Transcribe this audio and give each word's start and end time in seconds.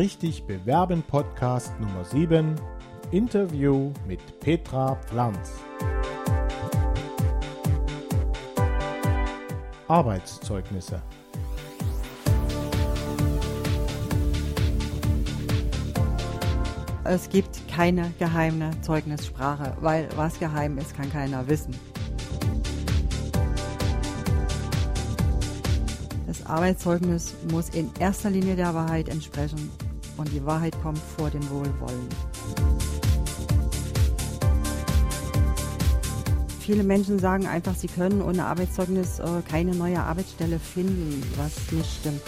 Richtig 0.00 0.44
Bewerben 0.44 1.02
Podcast 1.02 1.78
Nummer 1.78 2.06
7 2.06 2.54
Interview 3.10 3.92
mit 4.06 4.40
Petra 4.40 4.94
Pflanz. 4.94 5.60
Arbeitszeugnisse. 9.88 11.02
Es 17.04 17.28
gibt 17.28 17.68
keine 17.68 18.10
geheime 18.18 18.70
Zeugnissprache, 18.80 19.76
weil 19.80 20.08
was 20.16 20.38
geheim 20.38 20.78
ist, 20.78 20.96
kann 20.96 21.12
keiner 21.12 21.46
wissen. 21.46 21.78
Das 26.26 26.46
Arbeitszeugnis 26.46 27.34
muss 27.50 27.68
in 27.68 27.90
erster 27.98 28.30
Linie 28.30 28.56
der 28.56 28.72
Wahrheit 28.72 29.10
entsprechen 29.10 29.70
und 30.20 30.30
die 30.32 30.44
Wahrheit 30.44 30.76
kommt 30.82 30.98
vor 30.98 31.30
dem 31.30 31.48
Wohlwollen. 31.48 32.06
Viele 36.60 36.84
Menschen 36.84 37.18
sagen 37.18 37.46
einfach, 37.46 37.74
sie 37.74 37.88
können 37.88 38.20
ohne 38.20 38.44
Arbeitszeugnis 38.44 39.18
äh, 39.18 39.24
keine 39.50 39.74
neue 39.74 39.98
Arbeitsstelle 39.98 40.58
finden, 40.58 41.22
was 41.36 41.72
nicht 41.72 41.90
stimmt. 42.00 42.20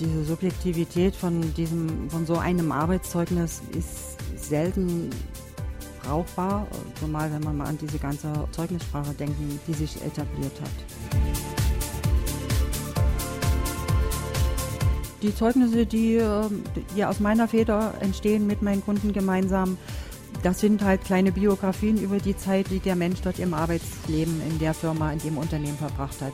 Diese 0.00 0.24
Subjektivität 0.24 1.14
von, 1.14 1.54
diesem, 1.54 2.10
von 2.10 2.26
so 2.26 2.38
einem 2.38 2.72
Arbeitszeugnis 2.72 3.62
ist 3.78 4.16
selten 4.36 5.10
brauchbar, 6.02 6.66
zumal 6.98 7.32
wenn 7.32 7.42
man 7.42 7.56
mal 7.56 7.68
an 7.68 7.78
diese 7.78 7.98
ganze 7.98 8.32
Zeugnissprache 8.50 9.14
denken, 9.14 9.60
die 9.68 9.74
sich 9.74 10.02
etabliert 10.04 10.60
hat. 10.60 11.29
Die 15.22 15.34
Zeugnisse, 15.34 15.84
die, 15.84 16.14
ähm, 16.14 16.64
die 16.96 17.04
aus 17.04 17.20
meiner 17.20 17.46
Feder 17.46 17.94
entstehen 18.00 18.46
mit 18.46 18.62
meinen 18.62 18.82
Kunden 18.82 19.12
gemeinsam, 19.12 19.76
das 20.42 20.60
sind 20.60 20.82
halt 20.82 21.04
kleine 21.04 21.32
Biografien 21.32 21.98
über 21.98 22.18
die 22.18 22.36
Zeit, 22.36 22.70
die 22.70 22.78
der 22.78 22.96
Mensch 22.96 23.20
dort 23.20 23.38
im 23.38 23.52
Arbeitsleben 23.52 24.40
in 24.48 24.58
der 24.58 24.72
Firma, 24.72 25.12
in 25.12 25.18
dem 25.18 25.36
Unternehmen 25.36 25.76
verbracht 25.76 26.22
hat. 26.22 26.32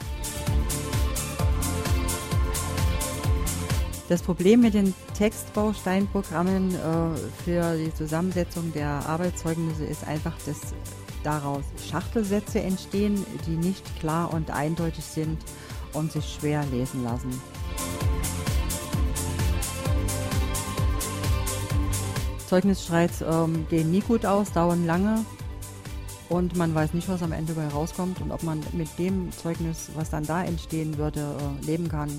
Das 4.09 4.23
Problem 4.23 4.61
mit 4.61 4.75
den 4.75 4.95
Textbausteinprogrammen 5.19 6.73
äh, 6.77 6.79
für 7.45 7.77
die 7.77 7.93
Zusammensetzung 7.93 8.73
der 8.73 8.89
Arbeitszeugnisse 8.89 9.85
ist 9.85 10.07
einfach, 10.07 10.35
dass 10.47 10.61
daraus 11.25 11.65
Schachtelsätze 11.91 12.61
entstehen, 12.61 13.27
die 13.49 13.57
nicht 13.57 13.99
klar 13.99 14.33
und 14.33 14.53
eindeutig 14.53 15.05
sind 15.05 15.39
und 15.93 16.13
sich 16.13 16.37
schwer 16.39 16.65
lesen 16.71 17.03
lassen. 17.03 17.31
Zeugnisstreits 22.47 23.23
ähm, 23.23 23.67
gehen 23.69 23.91
nie 23.91 24.01
gut 24.01 24.25
aus, 24.25 24.53
dauern 24.53 24.87
lange 24.87 25.25
und 26.29 26.57
man 26.57 26.75
weiß 26.75 26.93
nicht, 26.95 27.09
was 27.09 27.23
am 27.23 27.31
Ende 27.33 27.55
dabei 27.55 27.69
rauskommt 27.69 28.21
und 28.21 28.31
ob 28.31 28.43
man 28.43 28.61
mit 28.73 28.89
dem 28.99 29.33
Zeugnis, 29.33 29.91
was 29.95 30.11
dann 30.11 30.25
da 30.25 30.45
entstehen 30.45 30.99
würde, 30.99 31.21
äh, 31.21 31.67
leben 31.67 31.89
kann, 31.89 32.11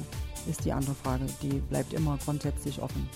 ist 0.50 0.66
die 0.66 0.74
andere 0.74 0.96
Frage. 0.96 1.26
Die 1.42 1.60
bleibt 1.60 1.94
immer 1.94 2.18
grundsätzlich 2.24 2.82
offen. 2.82 3.10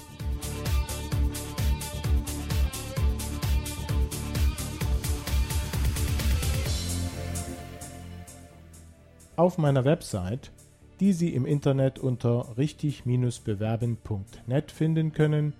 Auf 9.35 9.57
meiner 9.57 9.83
Website, 9.85 10.51
die 10.99 11.13
Sie 11.13 11.33
im 11.33 11.45
Internet 11.45 11.99
unter 11.99 12.57
richtig-bewerben.net 12.57 14.71
finden 14.71 15.13
können, 15.13 15.53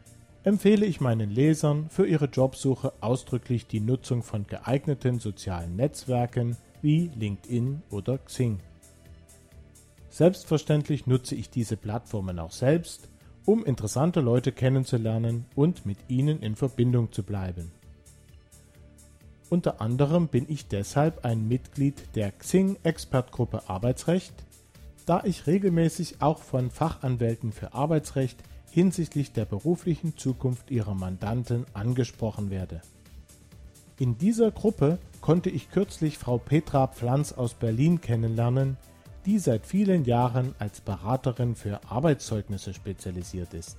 empfehle 0.44 0.86
ich 0.86 1.02
meinen 1.02 1.30
Lesern 1.30 1.90
für 1.90 2.08
ihre 2.08 2.26
Jobsuche 2.26 2.94
ausdrücklich 3.02 3.68
die 3.68 3.80
Nutzung 3.80 4.24
von 4.24 4.48
geeigneten 4.48 5.20
sozialen 5.20 5.76
Netzwerken 5.76 6.58
wie 6.82 7.12
LinkedIn 7.16 7.84
oder 7.92 8.18
Xing. 8.18 8.60
Selbstverständlich 10.10 11.08
nutze 11.08 11.36
ich 11.36 11.50
diese 11.50 11.78
Plattformen 11.78 12.40
auch 12.40 12.52
selbst, 12.52 13.10
um 13.46 13.64
interessante 13.64 14.20
Leute 14.20 14.52
kennenzulernen 14.52 15.46
und 15.56 15.86
mit 15.86 15.98
ihnen 16.10 16.42
in 16.42 16.56
Verbindung 16.56 17.12
zu 17.12 17.24
bleiben. 17.24 17.72
Unter 19.50 19.82
anderem 19.82 20.28
bin 20.28 20.46
ich 20.48 20.68
deshalb 20.68 21.26
ein 21.26 21.48
Mitglied 21.48 22.16
der 22.16 22.32
Xing 22.32 22.78
Expertgruppe 22.84 23.70
Arbeitsrecht, 23.70 24.34
da 25.06 25.24
ich 25.24 25.48
regelmäßig 25.48 26.22
auch 26.22 26.40
von 26.40 26.72
Fachanwälten 26.72 27.52
für 27.52 27.74
Arbeitsrecht 27.74 28.42
hinsichtlich 28.72 29.34
der 29.34 29.46
beruflichen 29.46 30.18
Zukunft 30.18 30.72
ihrer 30.72 30.96
Mandanten 30.96 31.66
angesprochen 31.74 32.50
werde. 32.50 32.82
In 34.00 34.18
dieser 34.18 34.50
Gruppe 34.50 34.98
konnte 35.20 35.50
ich 35.50 35.70
kürzlich 35.70 36.18
Frau 36.18 36.38
Petra 36.40 36.88
Pflanz 36.88 37.34
aus 37.34 37.54
Berlin 37.54 38.02
kennenlernen, 38.02 38.78
die 39.26 39.38
seit 39.38 39.68
vielen 39.68 40.06
Jahren 40.06 40.56
als 40.58 40.82
Beraterin 40.82 41.56
für 41.56 41.82
Arbeitszeugnisse 41.90 42.74
spezialisiert 42.74 43.54
ist. 43.54 43.78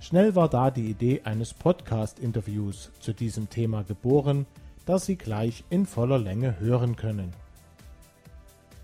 Schnell 0.00 0.34
war 0.34 0.48
da 0.48 0.70
die 0.70 0.88
Idee 0.88 1.22
eines 1.24 1.52
Podcast-Interviews 1.52 2.92
zu 3.00 3.12
diesem 3.12 3.50
Thema 3.50 3.82
geboren, 3.82 4.46
das 4.86 5.06
Sie 5.06 5.16
gleich 5.16 5.64
in 5.68 5.84
voller 5.84 6.18
Länge 6.18 6.60
hören 6.60 6.96
können. 6.96 7.32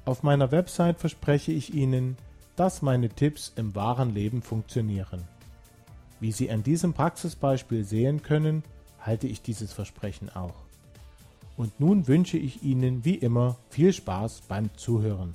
Auf 0.05 0.23
meiner 0.23 0.51
Website 0.51 0.99
verspreche 0.99 1.53
ich 1.53 1.73
Ihnen, 1.75 2.17
dass 2.63 2.81
meine 2.81 3.09
Tipps 3.09 3.53
im 3.57 3.75
wahren 3.75 4.15
Leben 4.15 4.41
funktionieren. 4.41 5.25
Wie 6.21 6.31
Sie 6.31 6.49
an 6.49 6.63
diesem 6.63 6.95
Praxisbeispiel 6.95 7.83
sehen 7.83 8.23
können, 8.23 8.63
halte 9.01 9.27
ich 9.27 9.43
dieses 9.43 9.73
Versprechen 9.73 10.31
auch. 10.31 10.55
Und 11.57 11.81
nun 11.81 12.07
wünsche 12.07 12.39
ich 12.39 12.63
Ihnen 12.63 13.05
wie 13.05 13.17
immer 13.17 13.57
viel 13.69 13.93
Spaß 13.93 14.43
beim 14.43 14.73
Zuhören. 14.77 15.35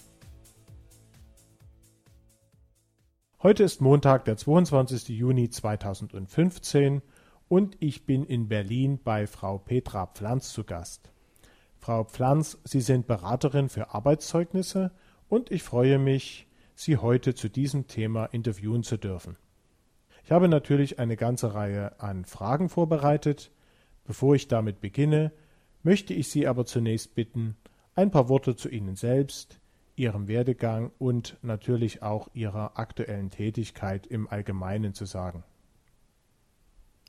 Heute 3.44 3.66
ist 3.66 3.82
Montag, 3.82 4.24
der 4.24 4.38
22. 4.38 5.10
Juni 5.10 5.50
2015 5.50 7.02
und 7.50 7.76
ich 7.82 8.06
bin 8.06 8.24
in 8.24 8.48
Berlin 8.48 9.02
bei 9.04 9.28
Frau 9.28 9.58
Petra 9.58 10.06
Pflanz 10.06 10.54
zu 10.54 10.64
Gast. 10.64 11.12
Frau 11.78 12.06
Pflanz, 12.06 12.58
Sie 12.64 12.80
sind 12.80 13.06
Beraterin 13.06 13.68
für 13.68 13.94
Arbeitszeugnisse 13.94 14.92
und 15.28 15.52
ich 15.52 15.64
freue 15.64 16.00
mich, 16.00 16.47
Sie 16.80 16.98
heute 16.98 17.34
zu 17.34 17.50
diesem 17.50 17.88
Thema 17.88 18.26
interviewen 18.26 18.84
zu 18.84 18.98
dürfen. 18.98 19.36
Ich 20.24 20.32
habe 20.32 20.48
natürlich 20.48 21.00
eine 21.00 21.18
ganze 21.18 21.56
Reihe 21.56 22.00
an 22.00 22.24
Fragen 22.24 22.70
vorbereitet. 22.70 23.50
Bevor 24.04 24.36
ich 24.36 24.48
damit 24.48 24.80
beginne, 24.80 25.32
möchte 25.82 26.14
ich 26.14 26.30
Sie 26.30 26.46
aber 26.46 26.66
zunächst 26.66 27.16
bitten, 27.16 27.58
ein 27.96 28.12
paar 28.12 28.30
Worte 28.30 28.56
zu 28.56 28.70
Ihnen 28.70 28.96
selbst, 28.96 29.60
Ihrem 29.96 30.28
Werdegang 30.28 30.92
und 31.00 31.38
natürlich 31.42 32.04
auch 32.04 32.30
Ihrer 32.36 32.78
aktuellen 32.78 33.32
Tätigkeit 33.32 34.06
im 34.06 34.28
Allgemeinen 34.28 34.94
zu 34.94 35.06
sagen. 35.06 35.44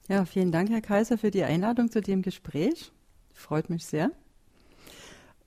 Ja, 0.09 0.25
vielen 0.25 0.51
Dank, 0.51 0.71
Herr 0.71 0.81
Kaiser, 0.81 1.19
für 1.19 1.31
die 1.31 1.45
Einladung 1.45 1.91
zu 1.91 2.01
dem 2.01 2.23
Gespräch. 2.23 2.91
Freut 3.35 3.69
mich 3.69 3.85
sehr. 3.85 4.13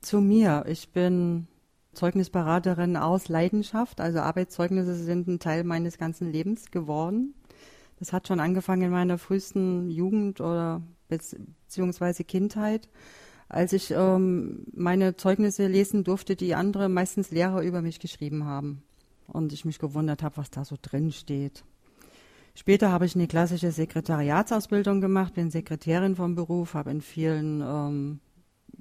Zu 0.00 0.20
mir. 0.20 0.64
Ich 0.68 0.90
bin 0.90 1.48
Zeugnisberaterin 1.92 2.96
aus 2.96 3.28
Leidenschaft. 3.28 4.00
Also 4.00 4.20
Arbeitszeugnisse 4.20 4.94
sind 4.94 5.28
ein 5.28 5.38
Teil 5.38 5.64
meines 5.64 5.98
ganzen 5.98 6.30
Lebens 6.30 6.70
geworden. 6.70 7.34
Das 7.98 8.12
hat 8.12 8.26
schon 8.26 8.40
angefangen 8.40 8.82
in 8.82 8.90
meiner 8.90 9.18
frühesten 9.18 9.90
Jugend 9.90 10.40
oder 10.40 10.82
beziehungsweise 11.08 12.24
Kindheit, 12.24 12.88
als 13.48 13.72
ich 13.72 13.90
ähm, 13.90 14.66
meine 14.72 15.16
Zeugnisse 15.16 15.66
lesen 15.66 16.04
durfte, 16.04 16.34
die 16.34 16.54
andere, 16.54 16.88
meistens 16.88 17.30
Lehrer 17.30 17.62
über 17.62 17.82
mich 17.82 18.00
geschrieben 18.00 18.44
haben. 18.44 18.82
Und 19.28 19.52
ich 19.52 19.64
mich 19.64 19.78
gewundert 19.78 20.22
habe, 20.22 20.36
was 20.36 20.50
da 20.50 20.64
so 20.64 20.76
drin 20.80 21.12
steht. 21.12 21.64
Später 22.54 22.90
habe 22.90 23.06
ich 23.06 23.14
eine 23.14 23.28
klassische 23.28 23.70
Sekretariatsausbildung 23.70 25.00
gemacht, 25.00 25.34
bin 25.34 25.50
Sekretärin 25.50 26.16
vom 26.16 26.34
Beruf, 26.34 26.74
habe 26.74 26.90
in 26.90 27.00
vielen 27.00 27.62
ähm, 27.62 28.20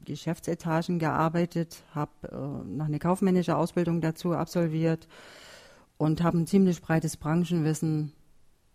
Geschäftsetagen 0.05 0.99
gearbeitet, 0.99 1.83
habe 1.93 2.11
äh, 2.23 2.67
noch 2.67 2.85
eine 2.85 2.99
kaufmännische 2.99 3.55
Ausbildung 3.55 4.01
dazu 4.01 4.33
absolviert 4.33 5.07
und 5.97 6.23
habe 6.23 6.39
ein 6.39 6.47
ziemlich 6.47 6.81
breites 6.81 7.17
Branchenwissen, 7.17 8.13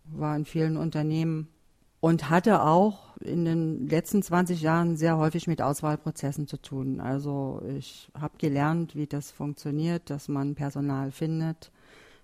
war 0.05 0.35
in 0.35 0.45
vielen 0.45 0.77
Unternehmen 0.77 1.49
und 1.99 2.29
hatte 2.29 2.61
auch 2.61 3.17
in 3.17 3.45
den 3.45 3.87
letzten 3.87 4.21
20 4.21 4.61
Jahren 4.61 4.97
sehr 4.97 5.17
häufig 5.17 5.47
mit 5.47 5.61
Auswahlprozessen 5.61 6.47
zu 6.47 6.57
tun. 6.57 7.01
Also 7.01 7.61
ich 7.77 8.09
habe 8.13 8.37
gelernt, 8.37 8.95
wie 8.95 9.07
das 9.07 9.31
funktioniert, 9.31 10.09
dass 10.09 10.27
man 10.27 10.55
Personal 10.55 11.11
findet, 11.11 11.71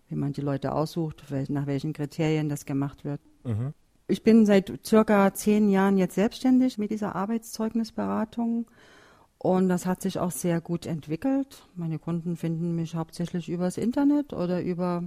wie 0.07 0.15
man 0.15 0.33
die 0.33 0.41
Leute 0.41 0.73
aussucht, 0.73 1.23
nach 1.49 1.65
welchen 1.65 1.93
Kriterien 1.93 2.49
das 2.49 2.65
gemacht 2.65 3.03
wird. 3.03 3.21
Mhm. 3.43 3.73
Ich 4.07 4.23
bin 4.23 4.45
seit 4.45 4.85
circa 4.85 5.33
zehn 5.33 5.69
Jahren 5.69 5.97
jetzt 5.97 6.15
selbstständig 6.15 6.77
mit 6.77 6.91
dieser 6.91 7.15
Arbeitszeugnisberatung 7.15 8.65
Und 9.43 9.67
das 9.67 9.85
hat 9.85 10.01
sich 10.01 10.19
auch 10.19 10.31
sehr 10.31 10.61
gut 10.61 10.85
entwickelt. 10.85 11.67
Meine 11.75 11.99
Kunden 11.99 12.37
finden 12.37 12.75
mich 12.75 12.95
hauptsächlich 12.95 13.49
übers 13.49 13.77
Internet 13.77 14.31
oder 14.31 14.61
über 14.61 15.03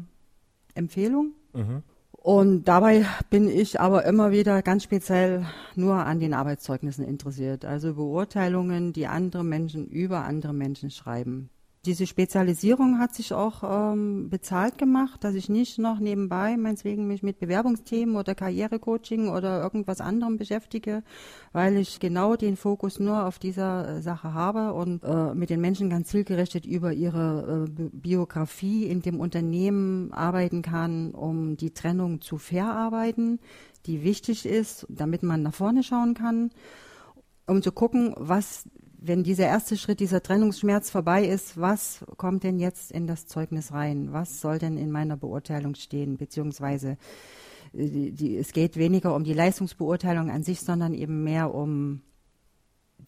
Empfehlung. 0.75 1.33
Mhm. 1.55 1.83
Und 2.13 2.65
dabei 2.65 3.07
bin 3.31 3.49
ich 3.49 3.81
aber 3.81 4.05
immer 4.05 4.33
wieder 4.33 4.61
ganz 4.61 4.83
speziell 4.83 5.47
nur 5.75 5.95
an 5.95 6.21
den 6.21 6.35
Arbeitszeugnissen 6.35 7.05
interessiert. 7.05 7.65
Also 7.65 7.95
Beurteilungen, 7.95 8.93
die 8.93 9.07
andere 9.07 9.43
Menschen 9.43 9.87
über 9.89 10.25
andere 10.25 10.53
Menschen 10.53 10.91
schreiben 10.91 11.49
diese 11.87 12.07
Spezialisierung 12.07 12.99
hat 12.99 13.15
sich 13.15 13.33
auch 13.33 13.93
ähm, 13.93 14.29
bezahlt 14.29 14.77
gemacht, 14.77 15.23
dass 15.23 15.35
ich 15.35 15.49
nicht 15.49 15.79
noch 15.79 16.01
nebenbei 16.01 16.57
meinetwegen 16.57 17.07
mich 17.07 17.23
mit 17.23 17.39
Bewerbungsthemen 17.39 18.17
oder 18.17 18.35
Karrierecoaching 18.35 19.29
oder 19.29 19.63
irgendwas 19.63 20.01
anderem 20.01 20.37
beschäftige, 20.37 21.05
weil 21.53 21.77
ich 21.77 22.01
genau 22.01 22.35
den 22.35 22.57
Fokus 22.57 22.99
nur 22.99 23.25
auf 23.25 23.39
dieser 23.39 23.89
äh, 23.89 24.03
Sache 24.03 24.35
habe 24.35 24.75
und 24.75 25.05
äh, 25.05 25.35
mit 25.35 25.49
den 25.49 25.61
Menschen 25.61 25.89
ganz 25.89 26.09
zielgerichtet 26.09 26.67
über 26.67 26.93
ihre 26.93 27.67
äh, 27.69 27.89
Biografie 27.93 28.85
in 28.85 29.01
dem 29.01 29.21
Unternehmen 29.21 30.13
arbeiten 30.13 30.63
kann, 30.63 31.13
um 31.13 31.57
die 31.57 31.71
Trennung 31.71 32.21
zu 32.21 32.37
verarbeiten, 32.37 33.39
die 33.87 34.03
wichtig 34.03 34.45
ist, 34.45 34.87
damit 34.89 35.23
man 35.23 35.43
nach 35.43 35.55
vorne 35.55 35.83
schauen 35.83 36.15
kann 36.15 36.51
um 37.47 37.63
zu 37.63 37.73
gucken, 37.73 38.13
was 38.17 38.65
wenn 39.07 39.23
dieser 39.23 39.47
erste 39.47 39.77
Schritt, 39.77 40.01
dieser 40.01 40.23
Trennungsschmerz 40.23 40.91
vorbei 40.91 41.25
ist, 41.25 41.61
was 41.61 42.05
kommt 42.17 42.45
denn 42.45 42.59
jetzt 42.59 42.91
in 42.91 43.07
das 43.07 43.27
Zeugnis 43.27 43.73
rein? 43.73 44.13
Was 44.13 44.41
soll 44.41 44.59
denn 44.59 44.77
in 44.77 44.91
meiner 44.91 45.17
Beurteilung 45.17 45.75
stehen? 45.75 46.17
Beziehungsweise 46.17 46.97
äh, 47.73 47.89
die, 47.89 48.13
die, 48.13 48.37
es 48.37 48.53
geht 48.53 48.77
weniger 48.77 49.15
um 49.15 49.25
die 49.25 49.35
Leistungsbeurteilung 49.35 50.31
an 50.31 50.43
sich, 50.43 50.61
sondern 50.61 50.95
eben 50.95 51.25
mehr 51.25 51.55
um 51.55 52.03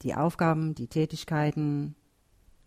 die 0.03 0.15
Aufgaben, 0.15 0.75
die 0.75 0.87
Tätigkeiten, 0.87 1.95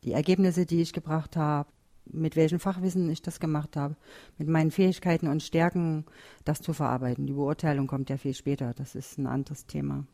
die 0.03 0.11
Ergebnisse, 0.11 0.65
die 0.65 0.81
ich 0.81 0.93
gebracht 0.93 1.37
habe, 1.37 1.69
mit 2.05 2.35
welchem 2.35 2.59
Fachwissen 2.59 3.09
ich 3.09 3.21
das 3.21 3.39
gemacht 3.39 3.77
habe, 3.77 3.95
mit 4.37 4.47
meinen 4.47 4.71
Fähigkeiten 4.71 5.27
und 5.27 5.43
Stärken, 5.43 6.05
das 6.43 6.61
zu 6.61 6.73
verarbeiten. 6.73 7.27
Die 7.27 7.33
Beurteilung 7.33 7.87
kommt 7.87 8.09
ja 8.09 8.17
viel 8.17 8.33
später, 8.33 8.73
das 8.73 8.95
ist 8.95 9.17
ein 9.17 9.27
anderes 9.27 9.65
Thema. 9.67 10.05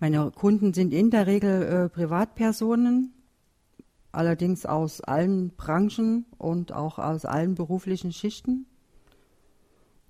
Meine 0.00 0.30
Kunden 0.30 0.74
sind 0.74 0.92
in 0.92 1.10
der 1.10 1.26
Regel 1.26 1.62
äh, 1.62 1.88
Privatpersonen, 1.88 3.12
allerdings 4.12 4.66
aus 4.66 5.00
allen 5.00 5.50
Branchen 5.50 6.26
und 6.38 6.72
auch 6.72 6.98
aus 6.98 7.24
allen 7.24 7.54
beruflichen 7.54 8.12
Schichten. 8.12 8.66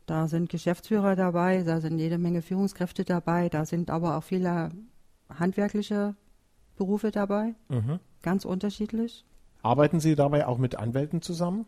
Da 0.06 0.28
sind 0.28 0.50
Geschäftsführer 0.50 1.16
dabei, 1.16 1.62
da 1.62 1.80
sind 1.80 1.98
jede 1.98 2.18
Menge 2.18 2.42
Führungskräfte 2.42 3.04
dabei, 3.04 3.48
da 3.48 3.64
sind 3.64 3.90
aber 3.90 4.18
auch 4.18 4.24
viele 4.24 4.70
handwerkliche 5.30 6.14
Berufe 6.76 7.10
dabei, 7.10 7.54
mhm. 7.68 8.00
ganz 8.22 8.44
unterschiedlich. 8.44 9.24
Arbeiten 9.62 10.00
Sie 10.00 10.14
dabei 10.14 10.46
auch 10.46 10.58
mit 10.58 10.76
Anwälten 10.76 11.22
zusammen? 11.22 11.64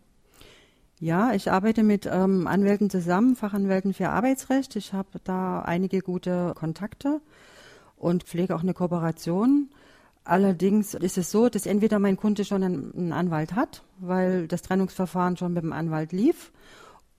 Ja, 0.98 1.32
ich 1.32 1.50
arbeite 1.50 1.82
mit 1.82 2.08
ähm, 2.10 2.46
Anwälten 2.46 2.90
zusammen, 2.90 3.36
Fachanwälten 3.36 3.94
für 3.94 4.10
Arbeitsrecht. 4.10 4.76
Ich 4.76 4.92
habe 4.92 5.18
da 5.24 5.60
einige 5.60 6.00
gute 6.00 6.52
Kontakte 6.54 7.20
und 7.96 8.24
pflege 8.24 8.54
auch 8.54 8.62
eine 8.62 8.74
Kooperation. 8.74 9.70
Allerdings 10.24 10.94
ist 10.94 11.18
es 11.18 11.30
so, 11.30 11.48
dass 11.48 11.66
entweder 11.66 11.98
mein 11.98 12.16
Kunde 12.16 12.44
schon 12.44 12.62
einen, 12.62 13.12
Anwalt 13.12 13.54
hat, 13.54 13.82
weil 13.98 14.48
das 14.48 14.62
Trennungsverfahren 14.62 15.36
schon 15.36 15.52
mit 15.52 15.62
dem 15.62 15.72
Anwalt 15.72 16.12
lief, 16.12 16.52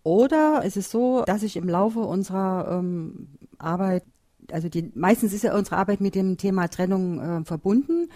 oder 0.03 0.61
es 0.63 0.77
ist 0.77 0.89
so, 0.89 1.23
dass 1.25 1.43
ich 1.43 1.57
im 1.57 1.67
Laufe 1.67 1.99
unserer 1.99 2.79
ähm, 2.79 3.27
Arbeit, 3.57 4.03
also 4.51 4.69
die, 4.69 4.89
meistens 4.95 5.33
ist 5.33 5.43
ja 5.43 5.53
unsere 5.53 5.75
Arbeit 5.75 5.99
mit 5.99 6.15
dem 6.15 6.37
Thema 6.37 6.69
Trennung 6.69 7.19
äh, 7.19 7.43
verbunden. 7.43 8.07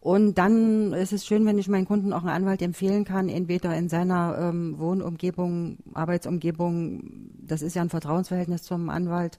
Und 0.00 0.38
dann 0.38 0.92
ist 0.92 1.12
es 1.12 1.26
schön, 1.26 1.44
wenn 1.44 1.58
ich 1.58 1.66
meinen 1.66 1.86
Kunden 1.86 2.12
auch 2.12 2.20
einen 2.20 2.28
Anwalt 2.28 2.62
empfehlen 2.62 3.04
kann, 3.04 3.28
entweder 3.28 3.76
in 3.76 3.88
seiner 3.88 4.36
ähm, 4.38 4.78
Wohnumgebung, 4.78 5.78
Arbeitsumgebung, 5.94 7.30
das 7.40 7.62
ist 7.62 7.74
ja 7.74 7.82
ein 7.82 7.90
Vertrauensverhältnis 7.90 8.62
zum 8.62 8.88
Anwalt, 8.88 9.38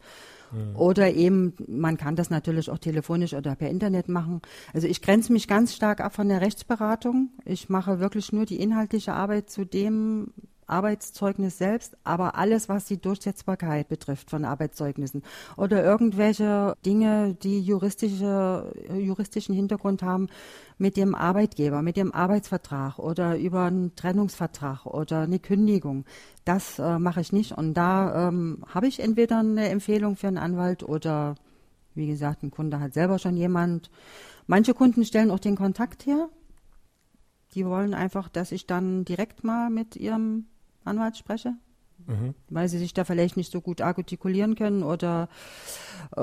Oder 0.75 1.13
eben, 1.13 1.53
man 1.67 1.97
kann 1.97 2.15
das 2.15 2.29
natürlich 2.29 2.69
auch 2.69 2.77
telefonisch 2.77 3.33
oder 3.33 3.55
per 3.55 3.69
Internet 3.69 4.07
machen. 4.09 4.41
Also 4.73 4.87
ich 4.87 5.01
grenze 5.01 5.33
mich 5.33 5.47
ganz 5.47 5.73
stark 5.73 6.01
ab 6.01 6.13
von 6.13 6.29
der 6.29 6.41
Rechtsberatung. 6.41 7.29
Ich 7.45 7.69
mache 7.69 7.99
wirklich 7.99 8.31
nur 8.31 8.45
die 8.45 8.59
inhaltliche 8.59 9.13
Arbeit 9.13 9.49
zu 9.49 9.65
dem 9.65 10.31
Arbeitszeugnis 10.67 11.57
selbst, 11.57 11.97
aber 12.03 12.35
alles, 12.37 12.69
was 12.69 12.85
die 12.85 13.01
Durchsetzbarkeit 13.01 13.87
betrifft 13.87 14.29
von 14.29 14.45
Arbeitszeugnissen 14.45 15.23
oder 15.57 15.83
irgendwelche 15.83 16.75
Dinge, 16.85 17.35
die 17.41 17.61
juristische, 17.61 18.73
juristischen 18.93 19.55
Hintergrund 19.55 20.03
haben 20.03 20.27
mit 20.77 20.97
dem 20.97 21.15
Arbeitgeber, 21.15 21.81
mit 21.81 21.97
dem 21.97 22.11
Arbeitsvertrag 22.11 22.99
oder 22.99 23.37
über 23.37 23.65
einen 23.65 23.95
Trennungsvertrag 23.95 24.85
oder 24.85 25.21
eine 25.21 25.39
Kündigung, 25.39 26.05
das 26.45 26.79
äh, 26.79 26.99
mache 26.99 27.21
ich 27.21 27.31
nicht. 27.31 27.53
Und 27.53 27.73
da 27.75 28.27
ähm, 28.27 28.63
habe 28.67 28.87
ich 28.87 28.99
entweder 28.99 29.39
eine 29.39 29.69
Empfehlung 29.69 30.15
für 30.15 30.27
einen 30.27 30.37
Anwalt 30.37 30.83
oder, 30.83 31.35
wie 31.95 32.07
gesagt, 32.07 32.43
ein 32.43 32.51
Kunde 32.51 32.79
hat 32.79 32.93
selber 32.93 33.19
schon 33.19 33.37
jemand. 33.37 33.89
Manche 34.47 34.73
Kunden 34.73 35.05
stellen 35.05 35.31
auch 35.31 35.39
den 35.39 35.55
Kontakt 35.55 36.05
her. 36.05 36.29
Die 37.53 37.65
wollen 37.65 37.93
einfach, 37.93 38.29
dass 38.29 38.51
ich 38.51 38.65
dann 38.65 39.05
direkt 39.05 39.43
mal 39.43 39.69
mit 39.69 39.95
ihrem 39.95 40.47
Anwalt 40.85 41.17
spreche, 41.17 41.53
mhm. 42.07 42.33
weil 42.49 42.67
sie 42.69 42.77
sich 42.77 42.93
da 42.93 43.03
vielleicht 43.03 43.37
nicht 43.37 43.51
so 43.51 43.61
gut 43.61 43.81
artikulieren 43.81 44.55
können 44.55 44.83
oder 44.83 45.29
äh, 46.15 46.21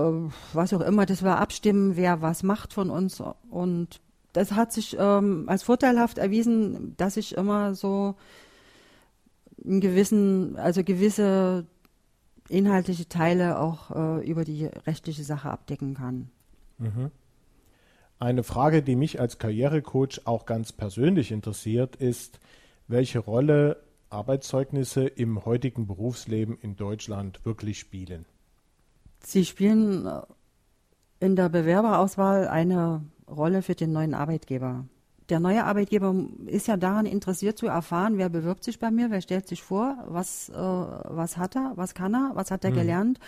was 0.53 0.73
auch 0.73 0.81
immer, 0.81 1.07
dass 1.07 1.23
wir 1.23 1.39
abstimmen, 1.39 1.97
wer 1.97 2.23
was 2.23 2.43
macht 2.43 2.73
von 2.73 2.91
uns. 2.91 3.23
Und 3.51 4.01
das 4.33 4.53
hat 4.53 4.73
sich 4.73 4.97
ähm, 4.99 5.45
als 5.49 5.62
vorteilhaft 5.62 6.19
erwiesen, 6.19 6.95
dass 6.97 7.17
ich 7.17 7.37
immer 7.37 7.75
so 7.75 8.15
einen 9.65 9.81
gewissen, 9.81 10.57
also 10.57 10.85
gewisse 10.85 11.67
inhaltliche 12.49 13.09
Teile 13.09 13.59
auch 13.59 13.91
äh, 13.91 14.29
über 14.29 14.45
die 14.45 14.67
rechtliche 14.67 15.25
Sache 15.25 15.51
abdecken 15.51 15.95
kann. 15.95 16.31
Mhm. 16.79 17.11
Eine 18.19 18.43
Frage, 18.43 18.83
die 18.83 18.97
mich 18.97 19.21
als 19.21 19.39
Karrierecoach 19.39 20.23
auch 20.27 20.45
ganz 20.45 20.73
persönlich 20.73 21.33
interessiert, 21.33 21.97
ist, 21.97 22.38
welche 22.87 23.19
Rolle 23.19 23.83
Arbeitszeugnisse 24.11 25.07
im 25.07 25.45
heutigen 25.45 25.87
Berufsleben 25.87 26.59
in 26.61 26.76
Deutschland 26.76 27.45
wirklich 27.45 27.79
spielen? 27.79 28.26
Sie 29.21 29.45
spielen 29.45 30.07
äh, 30.07 30.23
in 31.21 31.37
der 31.37 31.49
Bewerberauswahl 31.49 32.49
eine 32.49 33.05
Rolle 33.29 33.62
für 33.62 33.75
den 33.75 33.93
neuen 33.93 34.14
Arbeitgeber. 34.14 34.85
Der 35.30 35.38
neue 35.38 35.64
Arbeitgeber 35.64 36.12
ist 36.46 36.66
ja 36.66 36.76
daran 36.76 37.06
interessiert 37.06 37.56
zu 37.56 37.68
erfahren, 37.68 38.18
wer 38.18 38.28
bewirbt 38.28 38.64
sich 38.64 38.80
bei 38.80 38.90
mir, 38.90 39.10
wer 39.12 39.20
stellt 39.20 39.46
sich 39.46 39.62
vor, 39.62 39.96
was, 40.08 40.49
äh, 40.49 40.54
was 40.54 41.37
hat 41.37 41.54
er, 41.54 41.72
was 41.76 41.94
kann 41.94 42.14
er, 42.14 42.32
was 42.34 42.50
hat 42.50 42.64
er 42.64 42.72
mhm. 42.72 42.75
gelernt 42.75 43.20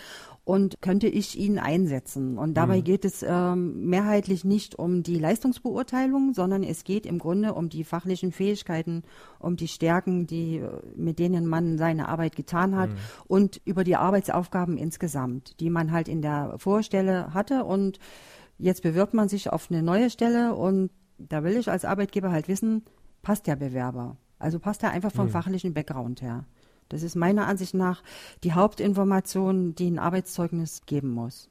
und 0.44 0.80
könnte 0.80 1.06
ich 1.06 1.38
ihn 1.38 1.60
einsetzen. 1.60 2.38
Und 2.38 2.54
dabei 2.54 2.78
mhm. 2.78 2.84
geht 2.84 3.04
es 3.04 3.24
ähm, 3.26 3.86
mehrheitlich 3.88 4.44
nicht 4.44 4.76
um 4.76 5.04
die 5.04 5.18
Leistungsbeurteilung, 5.18 6.34
sondern 6.34 6.64
es 6.64 6.82
geht 6.82 7.06
im 7.06 7.20
Grunde 7.20 7.54
um 7.54 7.68
die 7.68 7.84
fachlichen 7.84 8.32
Fähigkeiten, 8.32 9.04
um 9.38 9.56
die 9.56 9.68
Stärken, 9.68 10.26
die, 10.26 10.60
mit 10.96 11.20
denen 11.20 11.46
man 11.46 11.78
seine 11.78 12.08
Arbeit 12.08 12.34
getan 12.34 12.76
hat 12.76 12.90
mhm. 12.90 12.96
und 13.28 13.60
über 13.64 13.84
die 13.84 13.94
Arbeitsaufgaben 13.94 14.76
insgesamt, 14.76 15.60
die 15.60 15.70
man 15.70 15.92
halt 15.92 16.08
in 16.08 16.20
der 16.20 16.54
Vorstelle 16.58 17.32
hatte 17.32 17.62
und 17.64 18.00
jetzt 18.58 18.82
bewirbt 18.82 19.14
man 19.14 19.28
sich 19.28 19.50
auf 19.50 19.70
eine 19.70 19.84
neue 19.84 20.10
Stelle 20.10 20.54
und 20.54 20.90
da 21.18 21.44
will 21.44 21.56
ich 21.56 21.70
als 21.70 21.84
Arbeitgeber 21.84 22.30
halt 22.30 22.48
wissen, 22.48 22.82
passt 23.22 23.46
der 23.46 23.56
Bewerber? 23.56 24.16
Also 24.38 24.58
passt 24.58 24.82
er 24.82 24.90
einfach 24.90 25.12
vom 25.12 25.26
mhm. 25.26 25.30
fachlichen 25.30 25.74
Background 25.74 26.22
her? 26.22 26.44
Das 26.88 27.02
ist 27.02 27.14
meiner 27.14 27.46
Ansicht 27.46 27.74
nach 27.74 28.02
die 28.44 28.52
Hauptinformation, 28.52 29.74
die 29.74 29.90
ein 29.90 29.98
Arbeitszeugnis 29.98 30.82
geben 30.84 31.10
muss. 31.10 31.48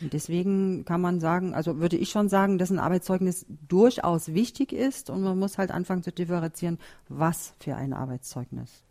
Und 0.00 0.12
deswegen 0.12 0.84
kann 0.84 1.00
man 1.00 1.20
sagen, 1.20 1.54
also 1.54 1.80
würde 1.80 1.96
ich 1.96 2.10
schon 2.10 2.28
sagen, 2.28 2.56
dass 2.58 2.70
ein 2.70 2.78
Arbeitszeugnis 2.78 3.46
durchaus 3.66 4.32
wichtig 4.32 4.72
ist 4.72 5.10
und 5.10 5.22
man 5.22 5.38
muss 5.38 5.58
halt 5.58 5.70
anfangen 5.70 6.02
zu 6.02 6.12
differenzieren, 6.12 6.78
was 7.08 7.54
für 7.58 7.74
ein 7.74 7.92
Arbeitszeugnis. 7.92 8.84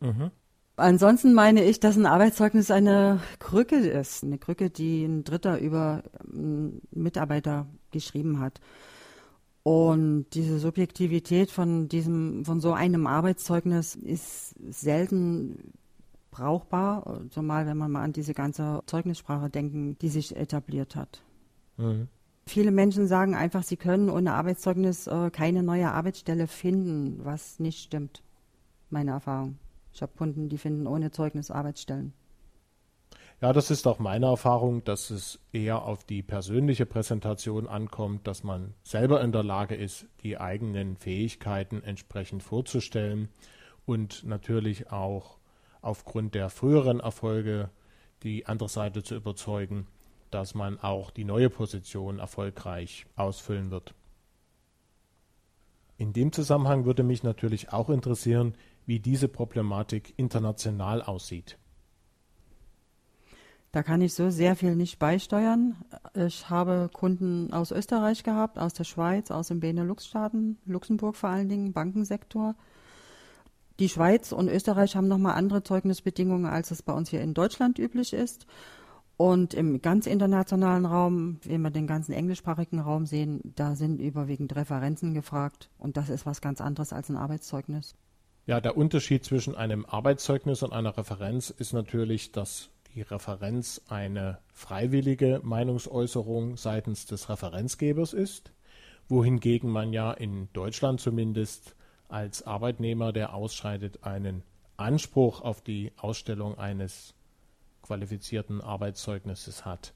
Mhm. 0.00 0.30
Ansonsten 0.76 1.32
meine 1.32 1.64
ich, 1.64 1.80
dass 1.80 1.96
ein 1.96 2.04
Arbeitszeugnis 2.04 2.70
eine 2.70 3.20
Krücke 3.38 3.76
ist, 3.76 4.24
eine 4.24 4.36
Krücke, 4.36 4.68
die 4.68 5.04
ein 5.06 5.24
Dritter 5.24 5.58
über 5.58 6.02
einen 6.22 6.82
Mitarbeiter 6.90 7.66
geschrieben 7.92 8.40
hat. 8.40 8.60
Und 9.66 10.26
diese 10.34 10.60
Subjektivität 10.60 11.50
von 11.50 11.88
diesem, 11.88 12.44
von 12.44 12.60
so 12.60 12.72
einem 12.72 13.08
Arbeitszeugnis 13.08 13.96
ist 13.96 14.54
selten 14.70 15.72
brauchbar, 16.30 17.22
zumal 17.30 17.66
wenn 17.66 17.76
man 17.76 17.90
mal 17.90 18.04
an 18.04 18.12
diese 18.12 18.32
ganze 18.32 18.84
Zeugnissprache 18.86 19.50
denken, 19.50 19.98
die 19.98 20.08
sich 20.08 20.36
etabliert 20.36 20.94
hat. 20.94 21.20
Mhm. 21.78 22.06
Viele 22.46 22.70
Menschen 22.70 23.08
sagen 23.08 23.34
einfach, 23.34 23.64
sie 23.64 23.76
können 23.76 24.08
ohne 24.08 24.34
Arbeitszeugnis 24.34 25.08
äh, 25.08 25.30
keine 25.32 25.64
neue 25.64 25.90
Arbeitsstelle 25.90 26.46
finden, 26.46 27.24
was 27.24 27.58
nicht 27.58 27.82
stimmt. 27.82 28.22
Meine 28.88 29.10
Erfahrung. 29.10 29.58
Ich 29.92 30.00
habe 30.00 30.12
Kunden, 30.16 30.48
die 30.48 30.58
finden 30.58 30.86
ohne 30.86 31.10
Zeugnis 31.10 31.50
Arbeitsstellen. 31.50 32.12
Ja, 33.42 33.52
das 33.52 33.70
ist 33.70 33.86
auch 33.86 33.98
meine 33.98 34.26
Erfahrung, 34.26 34.82
dass 34.84 35.10
es 35.10 35.38
eher 35.52 35.82
auf 35.82 36.04
die 36.04 36.22
persönliche 36.22 36.86
Präsentation 36.86 37.66
ankommt, 37.66 38.26
dass 38.26 38.42
man 38.42 38.72
selber 38.82 39.20
in 39.20 39.30
der 39.30 39.42
Lage 39.42 39.74
ist, 39.74 40.06
die 40.22 40.38
eigenen 40.38 40.96
Fähigkeiten 40.96 41.82
entsprechend 41.82 42.42
vorzustellen 42.42 43.28
und 43.84 44.24
natürlich 44.24 44.90
auch 44.90 45.36
aufgrund 45.82 46.34
der 46.34 46.48
früheren 46.48 46.98
Erfolge 47.00 47.68
die 48.22 48.46
andere 48.46 48.70
Seite 48.70 49.02
zu 49.02 49.14
überzeugen, 49.14 49.86
dass 50.30 50.54
man 50.54 50.80
auch 50.80 51.10
die 51.10 51.24
neue 51.24 51.50
Position 51.50 52.18
erfolgreich 52.18 53.04
ausfüllen 53.16 53.70
wird. 53.70 53.94
In 55.98 56.14
dem 56.14 56.32
Zusammenhang 56.32 56.86
würde 56.86 57.02
mich 57.02 57.22
natürlich 57.22 57.70
auch 57.70 57.90
interessieren, 57.90 58.54
wie 58.86 58.98
diese 58.98 59.28
Problematik 59.28 60.14
international 60.16 61.02
aussieht. 61.02 61.58
Da 63.76 63.82
kann 63.82 64.00
ich 64.00 64.14
so 64.14 64.30
sehr 64.30 64.56
viel 64.56 64.74
nicht 64.74 64.98
beisteuern. 64.98 65.76
Ich 66.14 66.48
habe 66.48 66.88
Kunden 66.90 67.52
aus 67.52 67.72
Österreich 67.72 68.22
gehabt, 68.24 68.58
aus 68.58 68.72
der 68.72 68.84
Schweiz, 68.84 69.30
aus 69.30 69.48
den 69.48 69.60
Benelux-Staaten, 69.60 70.56
Luxemburg 70.64 71.14
vor 71.14 71.28
allen 71.28 71.50
Dingen, 71.50 71.74
Bankensektor. 71.74 72.54
Die 73.78 73.90
Schweiz 73.90 74.32
und 74.32 74.48
Österreich 74.48 74.96
haben 74.96 75.08
nochmal 75.08 75.34
andere 75.34 75.62
Zeugnisbedingungen, 75.62 76.46
als 76.46 76.70
es 76.70 76.82
bei 76.82 76.94
uns 76.94 77.10
hier 77.10 77.20
in 77.20 77.34
Deutschland 77.34 77.78
üblich 77.78 78.14
ist. 78.14 78.46
Und 79.18 79.52
im 79.52 79.82
ganz 79.82 80.06
internationalen 80.06 80.86
Raum, 80.86 81.38
wenn 81.44 81.60
wir 81.60 81.70
den 81.70 81.86
ganzen 81.86 82.12
englischsprachigen 82.12 82.80
Raum 82.80 83.04
sehen, 83.04 83.42
da 83.56 83.76
sind 83.76 84.00
überwiegend 84.00 84.56
Referenzen 84.56 85.12
gefragt. 85.12 85.68
Und 85.76 85.98
das 85.98 86.08
ist 86.08 86.24
was 86.24 86.40
ganz 86.40 86.62
anderes 86.62 86.94
als 86.94 87.10
ein 87.10 87.18
Arbeitszeugnis. 87.18 87.94
Ja, 88.46 88.62
der 88.62 88.78
Unterschied 88.78 89.22
zwischen 89.22 89.54
einem 89.54 89.84
Arbeitszeugnis 89.84 90.62
und 90.62 90.72
einer 90.72 90.96
Referenz 90.96 91.50
ist 91.50 91.74
natürlich, 91.74 92.32
dass 92.32 92.70
die 92.96 93.02
Referenz 93.02 93.82
eine 93.88 94.38
freiwillige 94.54 95.40
Meinungsäußerung 95.44 96.56
seitens 96.56 97.04
des 97.04 97.28
Referenzgebers 97.28 98.14
ist, 98.14 98.52
wohingegen 99.08 99.70
man 99.70 99.92
ja 99.92 100.12
in 100.12 100.48
Deutschland 100.54 101.00
zumindest 101.00 101.76
als 102.08 102.46
Arbeitnehmer, 102.46 103.12
der 103.12 103.34
ausscheidet, 103.34 104.02
einen 104.02 104.42
Anspruch 104.78 105.42
auf 105.42 105.60
die 105.60 105.92
Ausstellung 105.98 106.58
eines 106.58 107.14
qualifizierten 107.82 108.62
Arbeitszeugnisses 108.62 109.66
hat. 109.66 109.92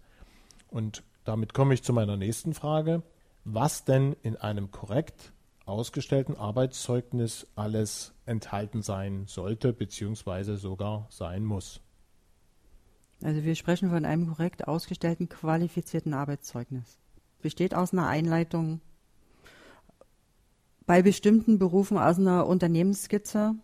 Und 0.69 1.02
damit 1.25 1.54
komme 1.54 1.73
ich 1.73 1.83
zu 1.83 1.95
meiner 1.95 2.19
nächsten 2.19 2.52
Frage. 2.52 3.02
Was 3.45 3.85
denn 3.85 4.14
in 4.23 4.37
einem 4.37 4.71
korrekt 4.71 5.33
ausgestellten 5.64 6.37
Arbeitszeugnis 6.37 7.47
alles 7.57 8.12
enthalten 8.26 8.83
sein 8.83 9.25
sollte 9.26 9.73
bzw. 9.73 10.57
sogar 10.57 11.07
sein 11.09 11.45
muss? 11.45 11.80
Also 13.23 13.45
wir 13.45 13.55
sprechen 13.55 13.91
von 13.91 14.05
einem 14.05 14.29
korrekt 14.29 14.67
ausgestellten, 14.67 15.29
qualifizierten 15.29 16.15
Arbeitszeugnis. 16.15 16.99
Besteht 17.43 17.75
aus 17.75 17.93
einer 17.93 18.07
Einleitung, 18.07 18.81
bei 20.87 21.03
bestimmten 21.03 21.59
Berufen 21.59 21.99
aus 21.99 22.19
einer 22.19 22.47
Unternehmensskizze, 22.47 23.55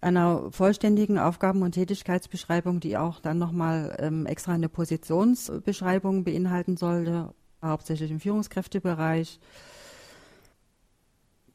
einer 0.00 0.50
vollständigen 0.52 1.18
Aufgaben- 1.18 1.62
und 1.62 1.72
Tätigkeitsbeschreibung, 1.72 2.80
die 2.80 2.96
auch 2.96 3.20
dann 3.20 3.38
nochmal 3.38 3.96
ähm, 3.98 4.24
extra 4.26 4.52
eine 4.52 4.68
Positionsbeschreibung 4.68 6.24
beinhalten 6.24 6.76
sollte, 6.76 7.34
hauptsächlich 7.62 8.10
im 8.10 8.20
Führungskräftebereich. 8.20 9.40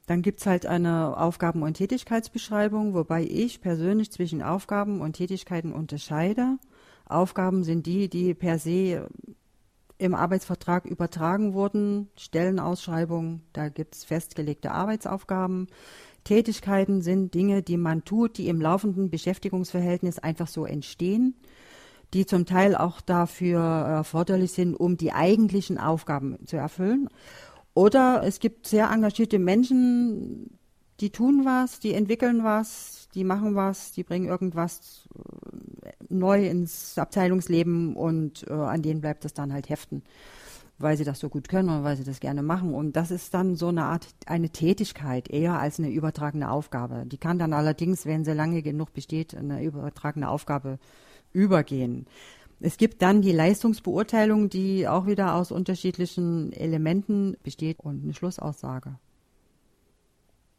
Dann 0.07 0.21
gibt 0.21 0.39
es 0.39 0.45
halt 0.45 0.65
eine 0.65 1.17
Aufgaben- 1.17 1.63
und 1.63 1.75
Tätigkeitsbeschreibung, 1.75 2.93
wobei 2.93 3.23
ich 3.23 3.61
persönlich 3.61 4.11
zwischen 4.11 4.43
Aufgaben 4.43 5.01
und 5.01 5.13
Tätigkeiten 5.13 5.73
unterscheide. 5.73 6.57
Aufgaben 7.07 7.63
sind 7.63 7.85
die, 7.85 8.09
die 8.09 8.33
per 8.33 8.59
se 8.59 9.07
im 9.97 10.13
Arbeitsvertrag 10.13 10.85
übertragen 10.85 11.53
wurden, 11.53 12.09
Stellenausschreibung, 12.17 13.41
da 13.53 13.69
gibt 13.69 13.95
es 13.95 14.03
festgelegte 14.03 14.71
Arbeitsaufgaben. 14.71 15.67
Tätigkeiten 16.23 17.01
sind 17.01 17.33
Dinge, 17.33 17.61
die 17.61 17.77
man 17.77 18.03
tut, 18.03 18.37
die 18.37 18.49
im 18.49 18.59
laufenden 18.59 19.09
Beschäftigungsverhältnis 19.09 20.19
einfach 20.19 20.47
so 20.47 20.65
entstehen, 20.65 21.35
die 22.13 22.25
zum 22.25 22.45
Teil 22.45 22.75
auch 22.75 22.99
dafür 22.99 23.59
erforderlich 23.61 24.51
sind, 24.51 24.75
um 24.75 24.97
die 24.97 25.13
eigentlichen 25.13 25.77
Aufgaben 25.77 26.37
zu 26.45 26.57
erfüllen. 26.57 27.09
Oder 27.75 28.23
es 28.23 28.39
gibt 28.39 28.67
sehr 28.67 28.89
engagierte 28.89 29.37
Menschen, 29.37 30.57
die 31.01 31.09
tun 31.09 31.43
was, 31.43 31.79
die 31.79 31.93
entwickeln 31.93 32.43
was, 32.43 33.09
die 33.13 33.25
machen 33.25 33.53
was, 33.55 33.91
die 33.91 34.03
bringen 34.03 34.27
irgendwas 34.27 35.09
äh, 35.83 35.91
neu 36.07 36.47
ins 36.47 36.97
Abteilungsleben 36.97 37.97
und 37.97 38.47
äh, 38.47 38.53
an 38.53 38.81
denen 38.81 39.01
bleibt 39.01 39.25
es 39.25 39.33
dann 39.33 39.51
halt 39.51 39.67
heften, 39.67 40.03
weil 40.77 40.95
sie 40.95 41.03
das 41.03 41.19
so 41.19 41.27
gut 41.27 41.49
können 41.49 41.67
und 41.67 41.83
weil 41.83 41.97
sie 41.97 42.05
das 42.05 42.21
gerne 42.21 42.43
machen. 42.43 42.73
Und 42.73 42.95
das 42.95 43.11
ist 43.11 43.33
dann 43.33 43.57
so 43.57 43.67
eine 43.67 43.83
Art, 43.83 44.07
eine 44.25 44.51
Tätigkeit 44.51 45.29
eher 45.29 45.59
als 45.59 45.77
eine 45.77 45.89
übertragene 45.89 46.49
Aufgabe. 46.49 47.03
Die 47.05 47.17
kann 47.17 47.39
dann 47.39 47.51
allerdings, 47.51 48.05
wenn 48.05 48.23
sie 48.23 48.33
lange 48.33 48.61
genug 48.61 48.93
besteht, 48.93 49.35
eine 49.35 49.61
übertragene 49.61 50.29
Aufgabe 50.29 50.79
übergehen. 51.33 52.07
Es 52.59 52.77
gibt 52.77 53.01
dann 53.01 53.21
die 53.21 53.31
Leistungsbeurteilung, 53.31 54.49
die 54.49 54.87
auch 54.87 55.07
wieder 55.07 55.35
aus 55.35 55.51
unterschiedlichen 55.51 56.53
Elementen 56.53 57.35
besteht 57.43 57.79
und 57.79 58.03
eine 58.03 58.13
Schlussaussage. 58.13 58.97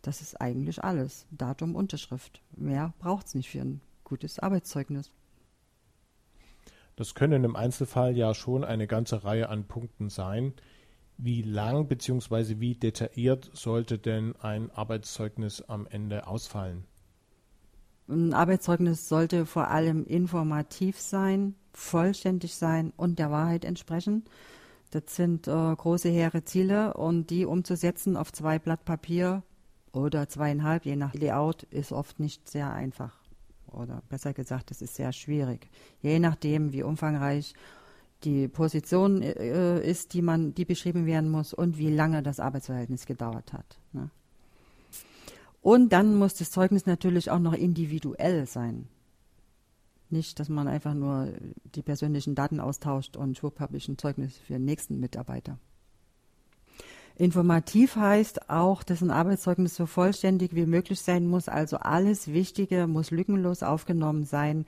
Das 0.02 0.20
ist 0.20 0.40
eigentlich 0.40 0.84
alles. 0.84 1.26
Datum, 1.30 1.74
Unterschrift. 1.74 2.42
Mehr 2.54 2.94
braucht 2.98 3.26
es 3.26 3.34
nicht 3.34 3.50
für 3.50 3.60
ein 3.60 3.80
gutes 4.04 4.38
Arbeitszeugnis. 4.38 5.10
Das 6.94 7.14
können 7.14 7.44
im 7.44 7.56
Einzelfall 7.56 8.16
ja 8.16 8.32
schon 8.32 8.64
eine 8.64 8.86
ganze 8.86 9.24
Reihe 9.24 9.48
an 9.48 9.64
Punkten 9.64 10.08
sein. 10.08 10.54
Wie 11.18 11.42
lang 11.42 11.88
bzw. 11.88 12.60
wie 12.60 12.74
detailliert 12.74 13.50
sollte 13.52 13.98
denn 13.98 14.36
ein 14.36 14.70
Arbeitszeugnis 14.70 15.62
am 15.62 15.86
Ende 15.86 16.26
ausfallen? 16.26 16.84
Ein 18.08 18.34
Arbeitszeugnis 18.34 19.08
sollte 19.08 19.46
vor 19.46 19.68
allem 19.68 20.04
informativ 20.04 21.00
sein, 21.00 21.54
vollständig 21.72 22.54
sein 22.54 22.92
und 22.96 23.18
der 23.18 23.30
Wahrheit 23.30 23.64
entsprechen. 23.64 24.24
Das 24.90 25.16
sind 25.16 25.48
äh, 25.48 25.50
große, 25.50 26.08
hehre 26.08 26.44
Ziele 26.44 26.94
und 26.94 27.30
die 27.30 27.44
umzusetzen 27.44 28.16
auf 28.16 28.32
zwei 28.32 28.58
Blatt 28.58 28.84
Papier 28.84 29.42
oder 29.92 30.28
zweieinhalb, 30.28 30.84
je 30.84 30.94
nach 30.94 31.14
Layout, 31.14 31.64
ist 31.64 31.90
oft 31.90 32.20
nicht 32.20 32.48
sehr 32.48 32.72
einfach. 32.72 33.18
Oder 33.66 34.02
besser 34.08 34.32
gesagt, 34.32 34.70
es 34.70 34.82
ist 34.82 34.94
sehr 34.94 35.12
schwierig. 35.12 35.68
Je 36.00 36.18
nachdem, 36.18 36.72
wie 36.72 36.82
umfangreich 36.82 37.54
die 38.24 38.48
Position 38.48 39.22
äh, 39.22 39.80
ist, 39.80 40.14
die 40.14 40.22
man, 40.22 40.54
die 40.54 40.64
beschrieben 40.64 41.06
werden 41.06 41.30
muss 41.30 41.52
und 41.52 41.76
wie 41.78 41.90
lange 41.90 42.22
das 42.22 42.40
Arbeitsverhältnis 42.40 43.06
gedauert 43.06 43.52
hat. 43.52 43.78
Ne? 43.92 44.10
Und 45.66 45.88
dann 45.88 46.14
muss 46.14 46.34
das 46.34 46.52
Zeugnis 46.52 46.86
natürlich 46.86 47.28
auch 47.28 47.40
noch 47.40 47.52
individuell 47.52 48.46
sein. 48.46 48.86
Nicht, 50.10 50.38
dass 50.38 50.48
man 50.48 50.68
einfach 50.68 50.94
nur 50.94 51.32
die 51.74 51.82
persönlichen 51.82 52.36
Daten 52.36 52.60
austauscht 52.60 53.16
und 53.16 53.36
schwupp 53.36 53.58
habe 53.58 53.76
ich 53.76 53.88
ein 53.88 53.98
Zeugnis 53.98 54.38
für 54.38 54.52
den 54.52 54.64
nächsten 54.64 55.00
Mitarbeiter. 55.00 55.58
Informativ 57.16 57.96
heißt 57.96 58.48
auch, 58.48 58.84
dass 58.84 59.02
ein 59.02 59.10
Arbeitszeugnis 59.10 59.74
so 59.74 59.86
vollständig 59.86 60.54
wie 60.54 60.66
möglich 60.66 61.00
sein 61.00 61.26
muss, 61.26 61.48
also 61.48 61.78
alles 61.78 62.28
Wichtige 62.28 62.86
muss 62.86 63.10
lückenlos 63.10 63.64
aufgenommen 63.64 64.24
sein. 64.24 64.66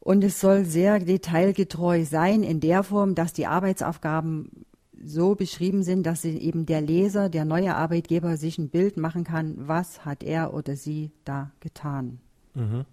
Und 0.00 0.24
es 0.24 0.40
soll 0.40 0.64
sehr 0.64 0.98
detailgetreu 0.98 2.04
sein 2.04 2.42
in 2.42 2.58
der 2.58 2.82
Form, 2.82 3.14
dass 3.14 3.34
die 3.34 3.46
Arbeitsaufgaben 3.46 4.66
so 5.02 5.34
beschrieben 5.34 5.82
sind, 5.82 6.04
dass 6.04 6.24
eben 6.24 6.66
der 6.66 6.80
Leser, 6.80 7.28
der 7.28 7.44
neue 7.44 7.74
Arbeitgeber 7.74 8.36
sich 8.36 8.58
ein 8.58 8.68
Bild 8.68 8.96
machen 8.96 9.24
kann, 9.24 9.54
was 9.56 10.04
hat 10.04 10.22
er 10.22 10.54
oder 10.54 10.76
sie 10.76 11.10
da 11.24 11.50
getan. 11.60 12.20
Mhm. 12.54 12.84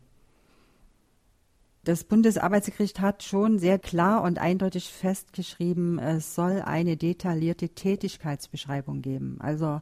Das 1.84 2.04
Bundesarbeitsgericht 2.04 3.00
hat 3.00 3.24
schon 3.24 3.60
sehr 3.60 3.80
klar 3.80 4.24
und 4.24 4.40
eindeutig 4.40 4.92
festgeschrieben, 4.92 6.00
es 6.00 6.36
soll 6.36 6.62
eine 6.62 6.98
detaillierte 6.98 7.70
Tätigkeitsbeschreibung 7.70 9.02
geben. 9.02 9.38
Also 9.40 9.80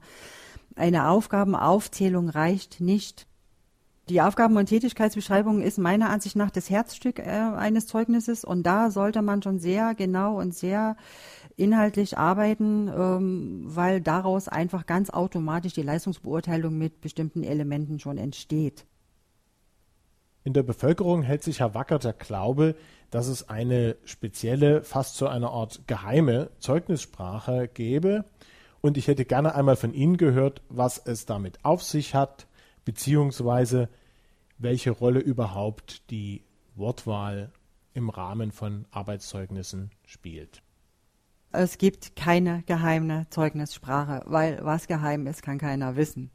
eine 0.75 1.09
Aufgabenaufzählung 1.09 2.29
reicht 2.29 2.79
nicht. 2.79 3.25
Die 4.07 4.21
Aufgaben- 4.21 4.55
und 4.55 4.67
Tätigkeitsbeschreibung 4.67 5.61
ist 5.63 5.79
meiner 5.79 6.11
Ansicht 6.11 6.35
nach 6.35 6.51
das 6.51 6.69
Herzstück 6.69 7.17
äh, 7.17 7.23
eines 7.23 7.87
Zeugnisses 7.87 8.45
und 8.45 8.63
da 8.63 8.91
sollte 8.91 9.23
man 9.23 9.41
schon 9.41 9.57
sehr 9.57 9.95
genau 9.95 10.39
und 10.39 10.53
sehr 10.53 10.95
inhaltlich 11.57 12.15
arbeiten, 12.15 12.87
ähm, 12.87 13.63
weil 13.65 14.01
daraus 14.01 14.47
einfach 14.47 14.85
ganz 14.85 15.09
automatisch 15.09 15.73
die 15.73 15.81
Leistungsbeurteilung 15.81 16.77
mit 16.77 17.01
bestimmten 17.01 17.43
Elementen 17.43 17.99
schon 17.99 18.19
entsteht. 18.19 18.85
In 20.43 20.53
der 20.53 20.61
Bevölkerung 20.61 21.23
hält 21.23 21.41
sich 21.41 21.59
Herr 21.59 21.73
Wacker 21.73 21.97
der 21.97 22.13
Glaube, 22.13 22.75
dass 23.09 23.27
es 23.27 23.49
eine 23.49 23.95
spezielle, 24.05 24.83
fast 24.83 25.15
so 25.15 25.27
eine 25.27 25.49
Art 25.49 25.87
geheime 25.87 26.51
Zeugnissprache 26.59 27.67
gäbe. 27.73 28.25
Und 28.81 28.97
ich 28.97 29.07
hätte 29.07 29.25
gerne 29.25 29.55
einmal 29.55 29.77
von 29.77 29.95
Ihnen 29.95 30.17
gehört, 30.17 30.61
was 30.69 31.01
es 31.03 31.25
damit 31.25 31.57
auf 31.63 31.81
sich 31.81 32.13
hat, 32.13 32.45
beziehungsweise 32.85 33.89
welche 34.57 34.91
Rolle 34.91 35.19
überhaupt 35.19 36.09
die 36.11 36.43
Wortwahl 36.75 37.51
im 37.93 38.09
Rahmen 38.09 38.51
von 38.51 38.85
Arbeitszeugnissen 38.91 39.91
spielt. 40.05 40.61
Es 41.51 41.77
gibt 41.77 42.15
keine 42.15 42.63
geheime 42.63 43.27
Zeugnissprache, 43.29 44.21
weil 44.25 44.59
was 44.61 44.87
geheim 44.87 45.25
ist, 45.27 45.41
kann 45.41 45.57
keiner 45.57 45.95
wissen. 45.95 46.29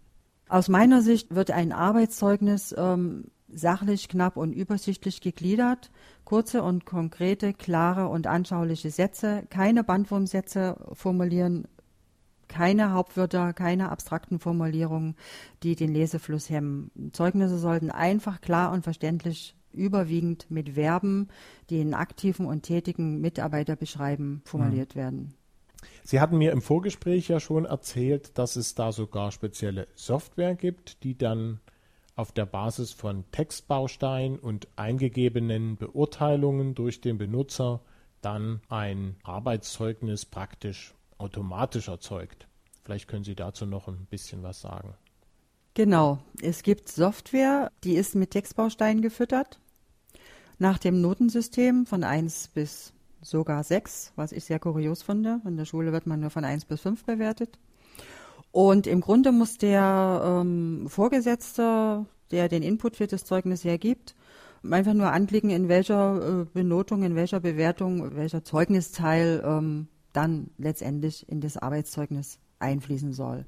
Aus 0.48 0.68
meiner 0.68 1.02
Sicht 1.02 1.34
wird 1.34 1.50
ein 1.50 1.72
Arbeitszeugnis 1.72 2.74
ähm, 2.76 3.26
sachlich, 3.48 4.08
knapp 4.08 4.36
und 4.36 4.52
übersichtlich 4.52 5.20
gegliedert, 5.20 5.90
kurze 6.24 6.62
und 6.62 6.86
konkrete, 6.86 7.52
klare 7.52 8.08
und 8.08 8.26
anschauliche 8.26 8.90
Sätze, 8.90 9.44
keine 9.50 9.84
Bandwurmsätze 9.84 10.76
formulieren, 10.92 11.68
keine 12.50 12.92
Hauptwörter, 12.92 13.52
keine 13.54 13.90
abstrakten 13.90 14.38
Formulierungen, 14.40 15.16
die 15.62 15.76
den 15.76 15.94
Lesefluss 15.94 16.50
hemmen. 16.50 16.90
Zeugnisse 17.12 17.58
sollten 17.58 17.90
einfach, 17.90 18.40
klar 18.40 18.72
und 18.72 18.82
verständlich 18.82 19.54
überwiegend 19.72 20.50
mit 20.50 20.70
Verben, 20.70 21.28
die 21.70 21.80
einen 21.80 21.94
aktiven 21.94 22.44
und 22.44 22.62
tätigen 22.62 23.20
Mitarbeiter 23.20 23.76
beschreiben, 23.76 24.42
formuliert 24.44 24.96
mhm. 24.96 25.00
werden. 25.00 25.34
Sie 26.02 26.20
hatten 26.20 26.38
mir 26.38 26.52
im 26.52 26.60
Vorgespräch 26.60 27.28
ja 27.28 27.40
schon 27.40 27.64
erzählt, 27.64 28.36
dass 28.36 28.56
es 28.56 28.74
da 28.74 28.92
sogar 28.92 29.30
spezielle 29.30 29.86
Software 29.94 30.56
gibt, 30.56 31.04
die 31.04 31.16
dann 31.16 31.60
auf 32.16 32.32
der 32.32 32.46
Basis 32.46 32.92
von 32.92 33.24
Textbausteinen 33.30 34.38
und 34.38 34.68
eingegebenen 34.76 35.76
Beurteilungen 35.76 36.74
durch 36.74 37.00
den 37.00 37.16
Benutzer 37.16 37.80
dann 38.20 38.60
ein 38.68 39.16
Arbeitszeugnis 39.22 40.26
praktisch 40.26 40.94
automatisch 41.20 41.88
erzeugt. 41.88 42.48
Vielleicht 42.84 43.08
können 43.08 43.24
Sie 43.24 43.34
dazu 43.34 43.66
noch 43.66 43.88
ein 43.88 44.06
bisschen 44.06 44.42
was 44.42 44.60
sagen. 44.60 44.94
Genau, 45.74 46.18
es 46.42 46.62
gibt 46.62 46.88
Software, 46.88 47.70
die 47.84 47.94
ist 47.94 48.14
mit 48.16 48.32
Textbausteinen 48.32 49.02
gefüttert, 49.02 49.60
nach 50.58 50.78
dem 50.78 51.00
Notensystem 51.00 51.86
von 51.86 52.02
1 52.02 52.48
bis 52.48 52.92
sogar 53.22 53.62
6, 53.62 54.12
was 54.16 54.32
ich 54.32 54.44
sehr 54.44 54.58
kurios 54.58 55.02
finde. 55.02 55.40
In 55.46 55.56
der 55.56 55.64
Schule 55.64 55.92
wird 55.92 56.06
man 56.06 56.20
nur 56.20 56.30
von 56.30 56.44
1 56.44 56.64
bis 56.64 56.80
5 56.80 57.04
bewertet. 57.04 57.58
Und 58.52 58.86
im 58.86 59.00
Grunde 59.00 59.30
muss 59.30 59.58
der 59.58 60.40
ähm, 60.42 60.86
Vorgesetzte, 60.88 62.04
der 62.30 62.48
den 62.48 62.62
Input 62.62 62.96
für 62.96 63.06
das 63.06 63.24
Zeugnis 63.24 63.62
hergibt, 63.62 64.16
einfach 64.68 64.94
nur 64.94 65.12
anklicken, 65.12 65.50
in 65.50 65.68
welcher 65.68 66.40
äh, 66.42 66.44
Benotung, 66.52 67.04
in 67.04 67.14
welcher 67.14 67.40
Bewertung, 67.40 68.16
welcher 68.16 68.42
Zeugnisteil 68.42 69.42
ähm, 69.44 69.88
dann 70.12 70.50
letztendlich 70.58 71.28
in 71.28 71.40
das 71.40 71.56
Arbeitszeugnis 71.56 72.38
einfließen 72.58 73.12
soll. 73.12 73.46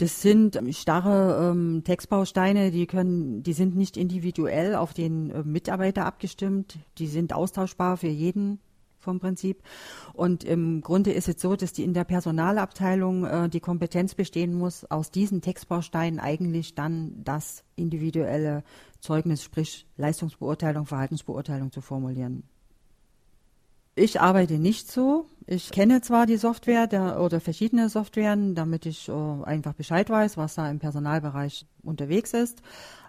Das 0.00 0.22
sind 0.22 0.58
starre 0.70 1.50
ähm, 1.50 1.82
Textbausteine, 1.84 2.70
die 2.70 2.86
können, 2.86 3.42
die 3.42 3.52
sind 3.52 3.76
nicht 3.76 3.98
individuell 3.98 4.74
auf 4.74 4.94
den 4.94 5.30
äh, 5.30 5.42
Mitarbeiter 5.42 6.06
abgestimmt, 6.06 6.78
die 6.96 7.06
sind 7.06 7.34
austauschbar 7.34 7.98
für 7.98 8.08
jeden 8.08 8.60
vom 9.00 9.20
Prinzip. 9.20 9.62
Und 10.14 10.44
im 10.44 10.80
Grunde 10.80 11.12
ist 11.12 11.28
es 11.28 11.40
so, 11.40 11.56
dass 11.56 11.72
die 11.72 11.84
in 11.84 11.94
der 11.94 12.04
Personalabteilung 12.04 13.24
äh, 13.24 13.48
die 13.48 13.60
Kompetenz 13.60 14.14
bestehen 14.14 14.54
muss, 14.54 14.84
aus 14.84 15.10
diesen 15.10 15.42
Textbausteinen 15.42 16.20
eigentlich 16.20 16.74
dann 16.74 17.22
das 17.24 17.64
individuelle 17.76 18.62
Zeugnis, 19.00 19.42
sprich 19.42 19.86
Leistungsbeurteilung, 19.96 20.86
Verhaltensbeurteilung 20.86 21.72
zu 21.72 21.80
formulieren. 21.80 22.44
Ich 24.00 24.18
arbeite 24.18 24.54
nicht 24.54 24.90
so. 24.90 25.26
Ich 25.46 25.72
kenne 25.72 26.00
zwar 26.00 26.24
die 26.24 26.38
Software 26.38 26.86
der, 26.86 27.20
oder 27.20 27.38
verschiedene 27.38 27.90
Softwaren, 27.90 28.54
damit 28.54 28.86
ich 28.86 29.10
äh, 29.10 29.12
einfach 29.12 29.74
Bescheid 29.74 30.08
weiß, 30.08 30.38
was 30.38 30.54
da 30.54 30.70
im 30.70 30.78
Personalbereich 30.78 31.66
unterwegs 31.82 32.32
ist. 32.32 32.62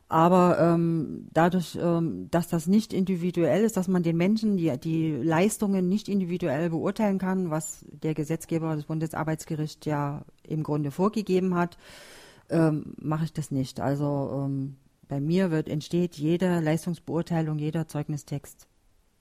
Aber 0.09 0.59
ähm, 0.59 1.29
dadurch, 1.31 1.79
ähm, 1.81 2.27
dass 2.29 2.49
das 2.49 2.67
nicht 2.67 2.91
individuell 2.91 3.63
ist, 3.63 3.77
dass 3.77 3.87
man 3.87 4.03
den 4.03 4.17
Menschen 4.17 4.57
die, 4.57 4.77
die 4.77 5.13
Leistungen 5.13 5.87
nicht 5.87 6.09
individuell 6.09 6.69
beurteilen 6.69 7.19
kann, 7.19 7.49
was 7.49 7.85
der 7.89 8.13
Gesetzgeber, 8.13 8.75
das 8.75 8.83
Bundesarbeitsgericht 8.83 9.85
ja 9.85 10.25
im 10.43 10.61
Grunde 10.61 10.91
vorgegeben 10.91 11.55
hat, 11.55 11.77
ähm, 12.49 12.95
mache 12.97 13.23
ich 13.23 13.31
das 13.31 13.49
nicht. 13.49 13.79
Also 13.79 14.43
ähm, 14.43 14.75
bei 15.07 15.21
mir 15.21 15.51
wird 15.51 15.69
entsteht 15.69 16.15
jede 16.15 16.59
Leistungsbeurteilung, 16.59 17.59
jeder 17.59 17.87
Zeugnistext 17.87 18.67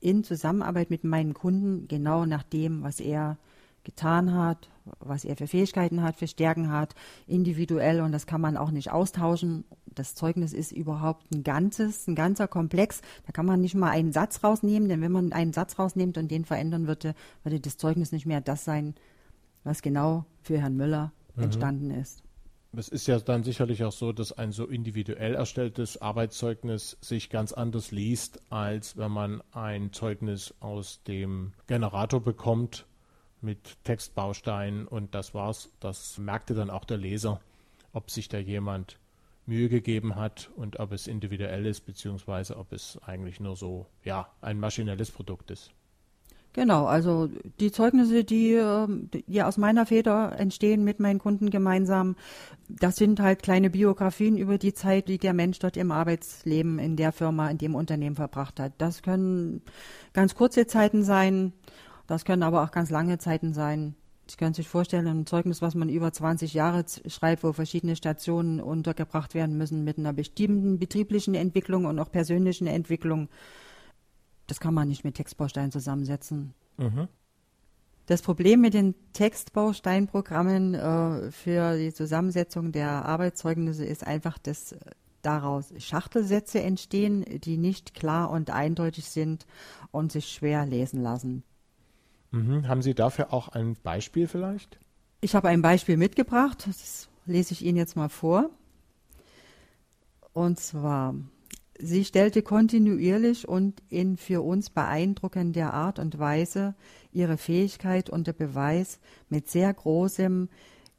in 0.00 0.24
Zusammenarbeit 0.24 0.90
mit 0.90 1.04
meinem 1.04 1.34
Kunden 1.34 1.86
genau 1.88 2.26
nach 2.26 2.42
dem, 2.42 2.82
was 2.82 3.00
er 3.00 3.36
getan 3.84 4.34
hat, 4.34 4.68
was 4.98 5.24
er 5.24 5.36
für 5.36 5.46
Fähigkeiten 5.46 6.02
hat, 6.02 6.16
für 6.16 6.26
Stärken 6.26 6.70
hat, 6.70 6.94
individuell 7.26 8.00
und 8.00 8.12
das 8.12 8.26
kann 8.26 8.40
man 8.40 8.56
auch 8.56 8.70
nicht 8.70 8.90
austauschen. 8.90 9.64
Das 9.86 10.14
Zeugnis 10.14 10.52
ist 10.52 10.72
überhaupt 10.72 11.32
ein 11.32 11.42
ganzes, 11.42 12.06
ein 12.06 12.14
ganzer 12.14 12.46
Komplex. 12.46 13.00
Da 13.26 13.32
kann 13.32 13.46
man 13.46 13.60
nicht 13.60 13.74
mal 13.74 13.90
einen 13.90 14.12
Satz 14.12 14.44
rausnehmen, 14.44 14.88
denn 14.88 15.00
wenn 15.00 15.12
man 15.12 15.32
einen 15.32 15.52
Satz 15.52 15.78
rausnimmt 15.78 16.18
und 16.18 16.30
den 16.30 16.44
verändern 16.44 16.86
würde, 16.86 17.14
würde 17.42 17.60
das 17.60 17.76
Zeugnis 17.76 18.12
nicht 18.12 18.26
mehr 18.26 18.40
das 18.40 18.64
sein, 18.64 18.94
was 19.64 19.82
genau 19.82 20.24
für 20.42 20.58
Herrn 20.58 20.76
Müller 20.76 21.12
mhm. 21.36 21.44
entstanden 21.44 21.90
ist. 21.90 22.22
Es 22.72 22.88
ist 22.88 23.08
ja 23.08 23.18
dann 23.18 23.42
sicherlich 23.42 23.82
auch 23.82 23.92
so, 23.92 24.12
dass 24.12 24.30
ein 24.32 24.52
so 24.52 24.66
individuell 24.66 25.34
erstelltes 25.34 26.00
Arbeitszeugnis 26.00 26.96
sich 27.00 27.28
ganz 27.28 27.52
anders 27.52 27.90
liest, 27.90 28.40
als 28.48 28.96
wenn 28.96 29.10
man 29.10 29.42
ein 29.50 29.92
Zeugnis 29.92 30.54
aus 30.60 31.02
dem 31.02 31.52
Generator 31.66 32.22
bekommt 32.22 32.86
mit 33.40 33.82
Textbausteinen 33.82 34.86
und 34.86 35.16
das 35.16 35.34
war's. 35.34 35.72
Das 35.80 36.18
merkte 36.18 36.54
dann 36.54 36.70
auch 36.70 36.84
der 36.84 36.98
Leser, 36.98 37.40
ob 37.92 38.08
sich 38.08 38.28
da 38.28 38.38
jemand 38.38 39.00
Mühe 39.46 39.68
gegeben 39.68 40.14
hat 40.14 40.48
und 40.54 40.78
ob 40.78 40.92
es 40.92 41.08
individuell 41.08 41.66
ist, 41.66 41.80
beziehungsweise 41.80 42.56
ob 42.56 42.72
es 42.72 42.98
eigentlich 43.02 43.40
nur 43.40 43.56
so, 43.56 43.86
ja, 44.04 44.30
ein 44.42 44.60
maschinelles 44.60 45.10
Produkt 45.10 45.50
ist. 45.50 45.72
Genau, 46.52 46.86
also 46.86 47.28
die 47.60 47.70
Zeugnisse, 47.70 48.24
die, 48.24 48.54
ähm, 48.54 49.08
die 49.12 49.42
aus 49.42 49.56
meiner 49.56 49.86
Feder 49.86 50.36
entstehen 50.36 50.82
mit 50.82 50.98
meinen 50.98 51.20
Kunden 51.20 51.48
gemeinsam, 51.50 52.16
das 52.68 52.96
sind 52.96 53.20
halt 53.20 53.42
kleine 53.42 53.70
Biografien 53.70 54.36
über 54.36 54.58
die 54.58 54.74
Zeit, 54.74 55.06
die 55.06 55.18
der 55.18 55.32
Mensch 55.32 55.60
dort 55.60 55.76
im 55.76 55.92
Arbeitsleben 55.92 56.80
in 56.80 56.96
der 56.96 57.12
Firma, 57.12 57.48
in 57.50 57.58
dem 57.58 57.76
Unternehmen 57.76 58.16
verbracht 58.16 58.58
hat. 58.58 58.72
Das 58.78 59.02
können 59.02 59.62
ganz 60.12 60.34
kurze 60.34 60.66
Zeiten 60.66 61.04
sein, 61.04 61.52
das 62.08 62.24
können 62.24 62.42
aber 62.42 62.64
auch 62.64 62.72
ganz 62.72 62.90
lange 62.90 63.18
Zeiten 63.18 63.52
sein. 63.52 63.94
Sie 64.26 64.36
können 64.36 64.54
sich 64.54 64.68
vorstellen, 64.68 65.06
ein 65.06 65.26
Zeugnis, 65.26 65.62
was 65.62 65.76
man 65.76 65.88
über 65.88 66.12
20 66.12 66.54
Jahre 66.54 66.84
schreibt, 67.06 67.44
wo 67.44 67.52
verschiedene 67.52 67.94
Stationen 67.94 68.60
untergebracht 68.60 69.34
werden 69.34 69.56
müssen 69.56 69.84
mit 69.84 69.98
einer 69.98 70.12
bestimmten 70.12 70.80
betrieblichen 70.80 71.34
Entwicklung 71.34 71.84
und 71.84 71.98
auch 72.00 72.10
persönlichen 72.10 72.66
Entwicklung. 72.66 73.28
Das 74.50 74.58
kann 74.58 74.74
man 74.74 74.88
nicht 74.88 75.04
mit 75.04 75.14
Textbausteinen 75.14 75.70
zusammensetzen. 75.70 76.54
Mhm. 76.76 77.06
Das 78.06 78.20
Problem 78.20 78.60
mit 78.60 78.74
den 78.74 78.96
Textbausteinprogrammen 79.12 80.74
äh, 80.74 81.30
für 81.30 81.78
die 81.78 81.94
Zusammensetzung 81.94 82.72
der 82.72 83.04
Arbeitszeugnisse 83.04 83.84
ist 83.84 84.04
einfach, 84.04 84.38
dass 84.38 84.74
daraus 85.22 85.72
Schachtelsätze 85.78 86.60
entstehen, 86.60 87.24
die 87.44 87.58
nicht 87.58 87.94
klar 87.94 88.28
und 88.30 88.50
eindeutig 88.50 89.08
sind 89.08 89.46
und 89.92 90.10
sich 90.10 90.26
schwer 90.26 90.66
lesen 90.66 91.00
lassen. 91.00 91.44
Mhm. 92.32 92.66
Haben 92.66 92.82
Sie 92.82 92.94
dafür 92.94 93.32
auch 93.32 93.50
ein 93.50 93.76
Beispiel 93.84 94.26
vielleicht? 94.26 94.80
Ich 95.20 95.36
habe 95.36 95.48
ein 95.48 95.62
Beispiel 95.62 95.96
mitgebracht, 95.96 96.66
das 96.66 97.08
lese 97.24 97.52
ich 97.52 97.64
Ihnen 97.64 97.76
jetzt 97.76 97.94
mal 97.94 98.08
vor. 98.08 98.50
Und 100.32 100.58
zwar, 100.58 101.14
sie 101.82 102.04
stellte 102.04 102.42
kontinuierlich 102.42 103.48
und 103.48 103.82
in 103.88 104.16
für 104.16 104.42
uns 104.42 104.70
beeindruckender 104.70 105.72
Art 105.72 105.98
und 105.98 106.18
Weise 106.18 106.74
ihre 107.12 107.36
Fähigkeit 107.36 108.10
unter 108.10 108.32
Beweis 108.32 109.00
mit 109.28 109.48
sehr 109.48 109.72
großem, 109.72 110.48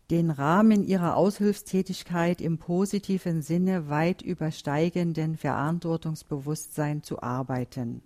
den 0.09 0.29
Rahmen 0.29 0.83
ihrer 0.83 1.15
Aushilfstätigkeit 1.15 2.41
im 2.41 2.57
positiven 2.57 3.41
Sinne 3.41 3.89
weit 3.89 4.21
übersteigenden 4.21 5.37
Verantwortungsbewusstsein 5.37 7.01
zu 7.01 7.21
arbeiten. 7.21 8.01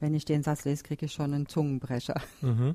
Wenn 0.00 0.14
ich 0.14 0.24
den 0.24 0.42
Satz 0.42 0.64
lese, 0.64 0.82
kriege 0.82 1.06
ich 1.06 1.12
schon 1.12 1.32
einen 1.32 1.46
Zungenbrecher. 1.46 2.20
Mhm. 2.42 2.74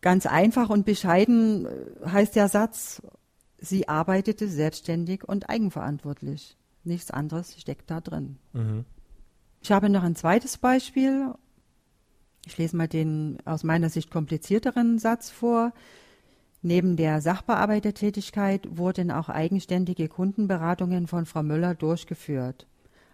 Ganz 0.00 0.26
einfach 0.26 0.70
und 0.70 0.84
bescheiden 0.84 1.66
äh, 1.66 2.08
heißt 2.08 2.34
der 2.34 2.48
Satz, 2.48 3.02
sie 3.62 3.88
arbeitete 3.88 4.48
selbstständig 4.48 5.24
und 5.26 5.48
eigenverantwortlich. 5.48 6.56
Nichts 6.84 7.10
anderes 7.10 7.58
steckt 7.58 7.90
da 7.90 8.00
drin. 8.00 8.38
Mhm. 8.52 8.84
Ich 9.62 9.70
habe 9.70 9.88
noch 9.88 10.02
ein 10.02 10.16
zweites 10.16 10.58
Beispiel. 10.58 11.32
Ich 12.44 12.58
lese 12.58 12.76
mal 12.76 12.88
den 12.88 13.38
aus 13.44 13.62
meiner 13.62 13.88
Sicht 13.88 14.10
komplizierteren 14.10 14.98
Satz 14.98 15.30
vor. 15.30 15.72
Neben 16.60 16.96
der 16.96 17.20
Sachbearbeitertätigkeit 17.20 18.76
wurden 18.76 19.10
auch 19.10 19.28
eigenständige 19.28 20.08
Kundenberatungen 20.08 21.06
von 21.06 21.24
Frau 21.26 21.42
Müller 21.42 21.74
durchgeführt. 21.74 22.66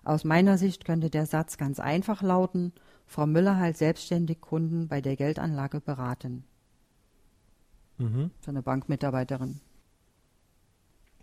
Aus 0.04 0.24
meiner 0.24 0.56
Sicht 0.56 0.86
könnte 0.86 1.10
der 1.10 1.26
Satz 1.26 1.58
ganz 1.58 1.80
einfach 1.80 2.22
lauten, 2.22 2.72
Frau 3.06 3.26
Müller 3.26 3.56
halt 3.56 3.76
selbstständig 3.76 4.40
Kunden 4.40 4.88
bei 4.88 5.00
der 5.02 5.16
Geldanlage 5.16 5.80
beraten. 5.80 6.44
Mhm. 7.98 8.30
So 8.40 8.50
eine 8.50 8.62
Bankmitarbeiterin. 8.62 9.60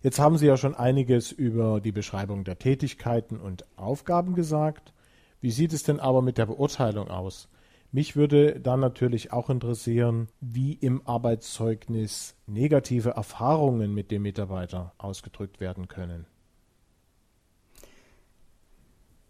Jetzt 0.05 0.19
haben 0.19 0.37
Sie 0.37 0.45
ja 0.45 0.55
schon 0.55 0.75
einiges 0.75 1.31
über 1.31 1.81
die 1.81 1.91
Beschreibung 1.91 2.43
der 2.43 2.59
Tätigkeiten 2.59 3.37
und 3.37 3.65
Aufgaben 3.75 4.35
gesagt. 4.35 4.93
Wie 5.41 5.49
sieht 5.49 5.73
es 5.73 5.81
denn 5.81 5.99
aber 5.99 6.21
mit 6.21 6.37
der 6.37 6.45
Beurteilung 6.45 7.07
aus? 7.07 7.49
Mich 7.91 8.15
würde 8.15 8.59
dann 8.59 8.79
natürlich 8.79 9.33
auch 9.33 9.49
interessieren, 9.49 10.27
wie 10.41 10.73
im 10.73 11.01
Arbeitszeugnis 11.07 12.35
negative 12.45 13.15
Erfahrungen 13.15 13.95
mit 13.95 14.11
dem 14.11 14.21
Mitarbeiter 14.21 14.93
ausgedrückt 14.99 15.59
werden 15.59 15.87
können. 15.87 16.27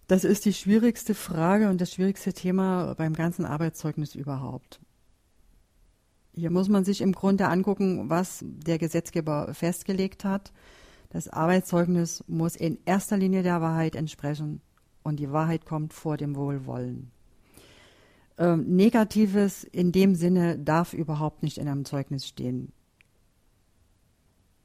Das 0.07 0.25
ist 0.25 0.43
die 0.43 0.53
schwierigste 0.53 1.15
Frage 1.15 1.69
und 1.69 1.79
das 1.79 1.93
schwierigste 1.93 2.33
Thema 2.33 2.95
beim 2.95 3.13
ganzen 3.13 3.45
Arbeitszeugnis 3.45 4.13
überhaupt. 4.13 4.81
Hier 6.35 6.51
muss 6.51 6.67
man 6.67 6.83
sich 6.83 6.99
im 6.99 7.13
Grunde 7.13 7.47
angucken, 7.47 8.09
was 8.09 8.43
der 8.43 8.77
Gesetzgeber 8.77 9.53
festgelegt 9.53 10.25
hat. 10.25 10.51
Das 11.09 11.29
Arbeitszeugnis 11.29 12.25
muss 12.27 12.57
in 12.57 12.77
erster 12.83 13.15
Linie 13.15 13.41
der 13.41 13.61
Wahrheit 13.61 13.95
entsprechen 13.95 14.61
und 15.01 15.19
die 15.21 15.31
Wahrheit 15.31 15.65
kommt 15.65 15.93
vor 15.93 16.17
dem 16.17 16.35
Wohlwollen. 16.35 17.11
Ähm, 18.37 18.75
Negatives 18.75 19.63
in 19.63 19.93
dem 19.93 20.15
Sinne 20.15 20.59
darf 20.59 20.93
überhaupt 20.93 21.41
nicht 21.41 21.57
in 21.57 21.69
einem 21.69 21.85
Zeugnis 21.85 22.27
stehen, 22.27 22.73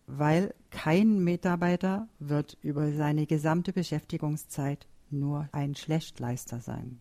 weil 0.09 0.55
kein 0.71 1.23
Mitarbeiter 1.23 2.09
wird 2.19 2.59
über 2.63 2.91
seine 2.93 3.27
gesamte 3.27 3.73
Beschäftigungszeit 3.73 4.89
nur 5.11 5.49
ein 5.53 5.77
Schlechtleister 5.77 6.59
sein. 6.59 7.01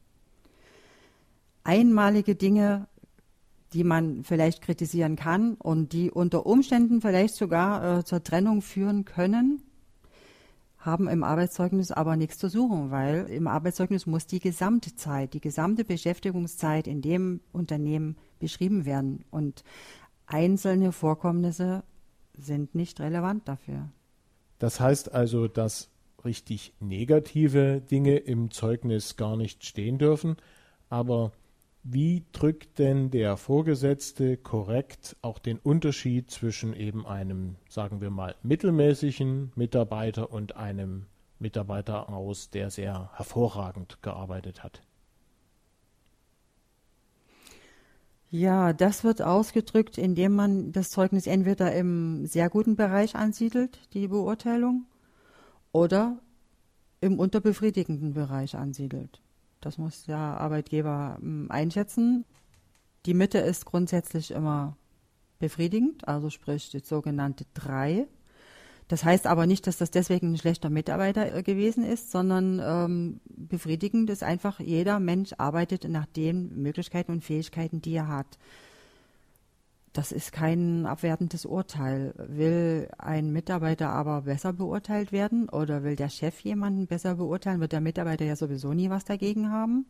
Einmalige 1.63 2.35
Dinge, 2.35 2.87
die 3.73 3.83
man 3.83 4.23
vielleicht 4.23 4.61
kritisieren 4.61 5.15
kann 5.15 5.55
und 5.55 5.93
die 5.93 6.11
unter 6.11 6.45
Umständen 6.45 7.01
vielleicht 7.01 7.35
sogar 7.35 7.99
äh, 7.99 8.03
zur 8.03 8.23
Trennung 8.23 8.61
führen 8.61 9.05
können, 9.05 9.61
haben 10.79 11.07
im 11.07 11.23
Arbeitszeugnis 11.23 11.91
aber 11.91 12.15
nichts 12.15 12.37
zu 12.37 12.49
suchen, 12.49 12.89
weil 12.89 13.25
im 13.27 13.47
Arbeitszeugnis 13.47 14.05
muss 14.05 14.27
die 14.27 14.39
gesamte 14.39 14.95
Zeit, 14.95 15.33
die 15.33 15.41
gesamte 15.41 15.83
Beschäftigungszeit 15.83 16.87
in 16.87 17.01
dem 17.01 17.41
Unternehmen 17.51 18.17
beschrieben 18.39 18.85
werden. 18.85 19.25
Und 19.29 19.63
einzelne 20.25 20.91
Vorkommnisse 20.91 21.83
sind 22.33 22.75
nicht 22.75 23.01
relevant 23.01 23.47
dafür. 23.47 23.89
Das 24.57 24.79
heißt 24.79 25.13
also, 25.13 25.47
dass 25.47 25.89
richtig 26.23 26.73
negative 26.79 27.81
Dinge 27.81 28.17
im 28.17 28.51
Zeugnis 28.51 29.17
gar 29.17 29.35
nicht 29.35 29.65
stehen 29.65 29.97
dürfen, 29.97 30.37
aber 30.89 31.31
wie 31.91 32.23
drückt 32.31 32.77
denn 32.77 33.09
der 33.09 33.35
Vorgesetzte 33.37 34.37
korrekt 34.37 35.15
auch 35.21 35.39
den 35.39 35.57
Unterschied 35.57 36.29
zwischen 36.29 36.73
eben 36.73 37.07
einem, 37.07 37.55
sagen 37.67 37.99
wir 38.01 38.11
mal, 38.11 38.35
mittelmäßigen 38.43 39.51
Mitarbeiter 39.55 40.31
und 40.31 40.55
einem 40.55 41.05
Mitarbeiter 41.39 42.09
aus, 42.09 42.49
der 42.49 42.69
sehr 42.69 43.09
hervorragend 43.15 44.03
gearbeitet 44.03 44.63
hat? 44.63 44.83
Ja, 48.29 48.73
das 48.73 49.03
wird 49.03 49.23
ausgedrückt, 49.23 49.97
indem 49.97 50.35
man 50.35 50.71
das 50.71 50.91
Zeugnis 50.91 51.25
entweder 51.25 51.73
im 51.73 52.27
sehr 52.27 52.49
guten 52.49 52.75
Bereich 52.75 53.15
ansiedelt, 53.15 53.79
die 53.93 54.07
Beurteilung, 54.07 54.85
oder 55.71 56.19
im 57.01 57.17
unterbefriedigenden 57.17 58.13
Bereich 58.13 58.55
ansiedelt. 58.55 59.21
Das 59.61 59.77
muss 59.77 60.05
der 60.05 60.17
Arbeitgeber 60.17 61.17
hm, 61.19 61.47
einschätzen. 61.49 62.25
Die 63.05 63.13
Mitte 63.13 63.39
ist 63.39 63.65
grundsätzlich 63.65 64.31
immer 64.31 64.77
befriedigend, 65.39 66.07
also 66.07 66.29
sprich 66.29 66.69
die 66.69 66.79
sogenannte 66.79 67.45
3. 67.53 68.07
Das 68.89 69.03
heißt 69.03 69.27
aber 69.27 69.45
nicht, 69.45 69.67
dass 69.67 69.77
das 69.77 69.91
deswegen 69.91 70.33
ein 70.33 70.37
schlechter 70.37 70.69
Mitarbeiter 70.69 71.33
äh, 71.33 71.43
gewesen 71.43 71.83
ist, 71.83 72.11
sondern 72.11 72.59
ähm, 72.59 73.21
befriedigend 73.27 74.09
ist 74.09 74.23
einfach, 74.23 74.59
jeder 74.59 74.99
Mensch 74.99 75.33
arbeitet 75.37 75.87
nach 75.87 76.07
den 76.07 76.61
Möglichkeiten 76.61 77.11
und 77.11 77.23
Fähigkeiten, 77.23 77.81
die 77.81 77.93
er 77.93 78.07
hat 78.07 78.39
das 79.93 80.11
ist 80.11 80.31
kein 80.31 80.85
abwertendes 80.85 81.45
Urteil. 81.45 82.13
Will 82.17 82.89
ein 82.97 83.31
Mitarbeiter 83.31 83.89
aber 83.89 84.21
besser 84.21 84.53
beurteilt 84.53 85.11
werden 85.11 85.49
oder 85.49 85.83
will 85.83 85.95
der 85.95 86.09
Chef 86.09 86.39
jemanden 86.41 86.87
besser 86.87 87.15
beurteilen, 87.15 87.59
wird 87.59 87.71
der 87.71 87.81
Mitarbeiter 87.81 88.25
ja 88.25 88.35
sowieso 88.35 88.73
nie 88.73 88.89
was 88.89 89.05
dagegen 89.05 89.51
haben. 89.51 89.85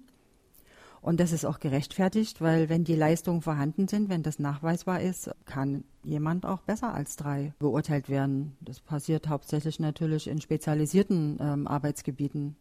Und 1.02 1.20
das 1.20 1.32
ist 1.32 1.46
auch 1.46 1.60
gerechtfertigt, 1.60 2.42
weil 2.42 2.68
wenn 2.68 2.84
die 2.84 2.96
Leistungen 2.96 3.42
vorhanden 3.42 3.88
sind, 3.88 4.10
wenn 4.10 4.24
das 4.24 4.38
nachweisbar 4.38 5.02
ist, 5.02 5.32
kann 5.46 5.86
jemand 6.04 6.46
auch 6.46 6.62
besser 6.62 6.94
als 6.94 7.16
drei 7.16 7.54
beurteilt 7.60 8.10
werden. 8.10 8.58
Das 8.60 8.82
passiert 8.82 9.30
hauptsächlich 9.30 9.80
natürlich 9.80 10.28
in 10.28 10.42
spezialisierten 10.42 11.38
ähm, 11.40 11.68
Arbeitsgebieten. 11.68 12.58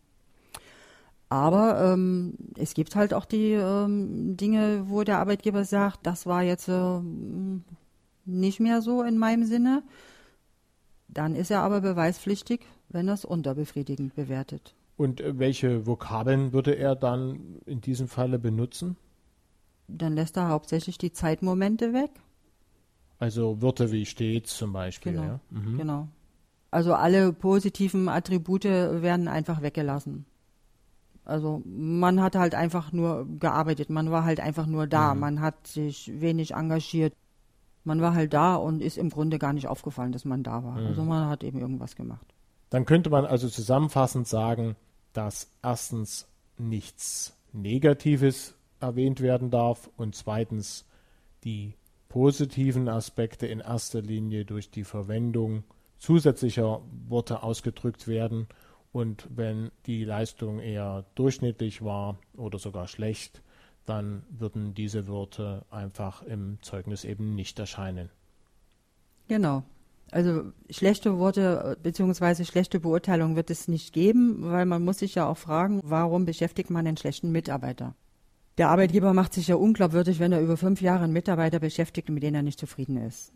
Aber 1.28 1.92
ähm, 1.92 2.34
es 2.56 2.72
gibt 2.74 2.96
halt 2.96 3.12
auch 3.12 3.26
die 3.26 3.52
ähm, 3.52 4.36
Dinge, 4.36 4.84
wo 4.88 5.04
der 5.04 5.18
Arbeitgeber 5.18 5.64
sagt, 5.64 6.00
das 6.06 6.26
war 6.26 6.42
jetzt 6.42 6.68
äh, 6.68 7.00
nicht 8.24 8.60
mehr 8.60 8.80
so 8.80 9.02
in 9.02 9.18
meinem 9.18 9.44
Sinne. 9.44 9.82
Dann 11.08 11.34
ist 11.34 11.50
er 11.50 11.60
aber 11.60 11.80
beweispflichtig, 11.80 12.60
wenn 12.88 13.08
er 13.08 13.14
es 13.14 13.24
unterbefriedigend 13.24 14.14
bewertet. 14.14 14.74
Und 14.96 15.20
äh, 15.20 15.38
welche 15.38 15.86
Vokabeln 15.86 16.52
würde 16.52 16.76
er 16.76 16.96
dann 16.96 17.60
in 17.66 17.80
diesem 17.80 18.08
Falle 18.08 18.38
benutzen? 18.38 18.96
Dann 19.86 20.14
lässt 20.14 20.36
er 20.36 20.48
hauptsächlich 20.48 20.98
die 20.98 21.12
Zeitmomente 21.12 21.92
weg. 21.92 22.10
Also 23.18 23.60
Wörter 23.60 23.90
wie 23.90 24.06
stets 24.06 24.56
zum 24.56 24.72
Beispiel. 24.72 25.12
Genau. 25.12 25.24
Ja? 25.24 25.40
Mhm. 25.50 25.78
genau. 25.78 26.08
Also 26.70 26.94
alle 26.94 27.32
positiven 27.32 28.08
Attribute 28.08 28.64
werden 28.64 29.28
einfach 29.28 29.62
weggelassen. 29.62 30.26
Also 31.28 31.62
man 31.66 32.22
hat 32.22 32.36
halt 32.36 32.54
einfach 32.54 32.90
nur 32.90 33.26
gearbeitet, 33.38 33.90
man 33.90 34.10
war 34.10 34.24
halt 34.24 34.40
einfach 34.40 34.66
nur 34.66 34.86
da, 34.86 35.12
mhm. 35.12 35.20
man 35.20 35.40
hat 35.42 35.66
sich 35.66 36.10
wenig 36.20 36.54
engagiert. 36.54 37.12
Man 37.84 38.00
war 38.00 38.14
halt 38.14 38.32
da 38.32 38.56
und 38.56 38.80
ist 38.80 38.96
im 38.96 39.10
Grunde 39.10 39.38
gar 39.38 39.52
nicht 39.52 39.68
aufgefallen, 39.68 40.12
dass 40.12 40.24
man 40.24 40.42
da 40.42 40.64
war. 40.64 40.80
Mhm. 40.80 40.86
Also 40.86 41.04
man 41.04 41.28
hat 41.28 41.44
eben 41.44 41.60
irgendwas 41.60 41.96
gemacht. 41.96 42.26
Dann 42.70 42.86
könnte 42.86 43.10
man 43.10 43.26
also 43.26 43.48
zusammenfassend 43.48 44.26
sagen, 44.26 44.74
dass 45.12 45.50
erstens 45.62 46.26
nichts 46.56 47.36
Negatives 47.52 48.54
erwähnt 48.80 49.20
werden 49.20 49.50
darf 49.50 49.90
und 49.98 50.14
zweitens 50.14 50.86
die 51.44 51.74
positiven 52.08 52.88
Aspekte 52.88 53.46
in 53.46 53.60
erster 53.60 54.00
Linie 54.00 54.46
durch 54.46 54.70
die 54.70 54.84
Verwendung 54.84 55.64
zusätzlicher 55.98 56.80
Worte 57.06 57.42
ausgedrückt 57.42 58.08
werden 58.08 58.48
und 58.92 59.28
wenn 59.34 59.70
die 59.86 60.04
Leistung 60.04 60.60
eher 60.60 61.04
durchschnittlich 61.14 61.82
war 61.82 62.18
oder 62.36 62.58
sogar 62.58 62.88
schlecht, 62.88 63.42
dann 63.84 64.22
würden 64.30 64.74
diese 64.74 65.08
Wörter 65.08 65.64
einfach 65.70 66.22
im 66.22 66.58
Zeugnis 66.62 67.04
eben 67.04 67.34
nicht 67.34 67.58
erscheinen. 67.58 68.10
Genau. 69.28 69.62
Also 70.10 70.52
schlechte 70.70 71.18
Worte 71.18 71.76
bzw. 71.82 72.44
schlechte 72.44 72.80
Beurteilung 72.80 73.36
wird 73.36 73.50
es 73.50 73.68
nicht 73.68 73.92
geben, 73.92 74.38
weil 74.40 74.64
man 74.64 74.82
muss 74.82 74.98
sich 74.98 75.14
ja 75.14 75.28
auch 75.28 75.36
fragen, 75.36 75.80
warum 75.84 76.24
beschäftigt 76.24 76.70
man 76.70 76.86
einen 76.86 76.96
schlechten 76.96 77.30
Mitarbeiter? 77.30 77.94
Der 78.56 78.70
Arbeitgeber 78.70 79.12
macht 79.12 79.34
sich 79.34 79.48
ja 79.48 79.56
unglaubwürdig, 79.56 80.18
wenn 80.18 80.32
er 80.32 80.40
über 80.40 80.56
fünf 80.56 80.80
Jahre 80.80 81.04
einen 81.04 81.12
Mitarbeiter 81.12 81.60
beschäftigt, 81.60 82.08
mit 82.08 82.22
dem 82.22 82.34
er 82.34 82.42
nicht 82.42 82.58
zufrieden 82.58 82.96
ist 82.96 83.32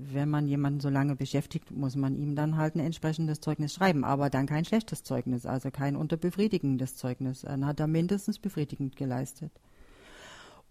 wenn 0.00 0.28
man 0.28 0.46
jemanden 0.46 0.80
so 0.80 0.88
lange 0.88 1.16
beschäftigt, 1.16 1.70
muss 1.70 1.96
man 1.96 2.16
ihm 2.16 2.34
dann 2.34 2.56
halt 2.56 2.74
ein 2.74 2.80
entsprechendes 2.80 3.40
Zeugnis 3.40 3.74
schreiben, 3.74 4.04
aber 4.04 4.30
dann 4.30 4.46
kein 4.46 4.64
schlechtes 4.64 5.02
Zeugnis, 5.02 5.46
also 5.46 5.70
kein 5.70 5.96
unterbefriedigendes 5.96 6.96
Zeugnis. 6.96 7.42
Dann 7.42 7.66
hat 7.66 7.80
er 7.80 7.86
mindestens 7.86 8.38
befriedigend 8.38 8.96
geleistet. 8.96 9.52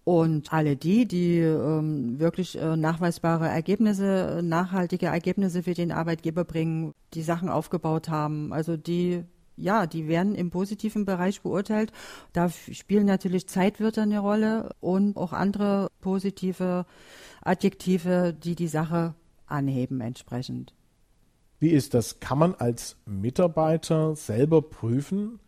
Und 0.03 0.53
alle 0.53 0.77
die, 0.77 1.05
die 1.05 1.39
ähm, 1.39 2.17
wirklich 2.17 2.57
äh, 2.57 2.77
nachweisbare 2.77 3.49
Ergebnisse, 3.49 4.39
nachhaltige 4.41 5.07
Ergebnisse 5.07 5.63
für 5.63 5.73
den 5.73 5.91
Arbeitgeber 5.91 6.45
bringen, 6.45 6.93
die 7.13 7.23
Sachen 7.23 7.49
aufgebaut 7.49 8.07
haben, 8.07 8.53
also 8.53 8.77
die 8.77 9.25
ja, 9.57 9.87
die 9.87 10.07
werden 10.07 10.35
im 10.35 10.49
positiven 10.49 11.05
Bereich 11.05 11.41
beurteilt. 11.41 11.91
Da 12.31 12.49
spielen 12.49 13.05
natürlich 13.05 13.47
Zeitwörter 13.47 14.03
eine 14.03 14.19
Rolle 14.19 14.75
und 14.79 15.17
auch 15.17 15.33
andere 15.33 15.89
positive 15.99 16.85
Adjektive, 17.41 18.33
die 18.33 18.55
die 18.55 18.67
Sache 18.67 19.15
anheben 19.47 19.99
entsprechend. 20.01 20.73
Wie 21.59 21.69
ist 21.69 21.93
das? 21.93 22.19
Kann 22.19 22.37
man 22.37 22.55
als 22.55 22.97
Mitarbeiter 23.05 24.15
selber 24.15 24.61
prüfen, 24.61 25.39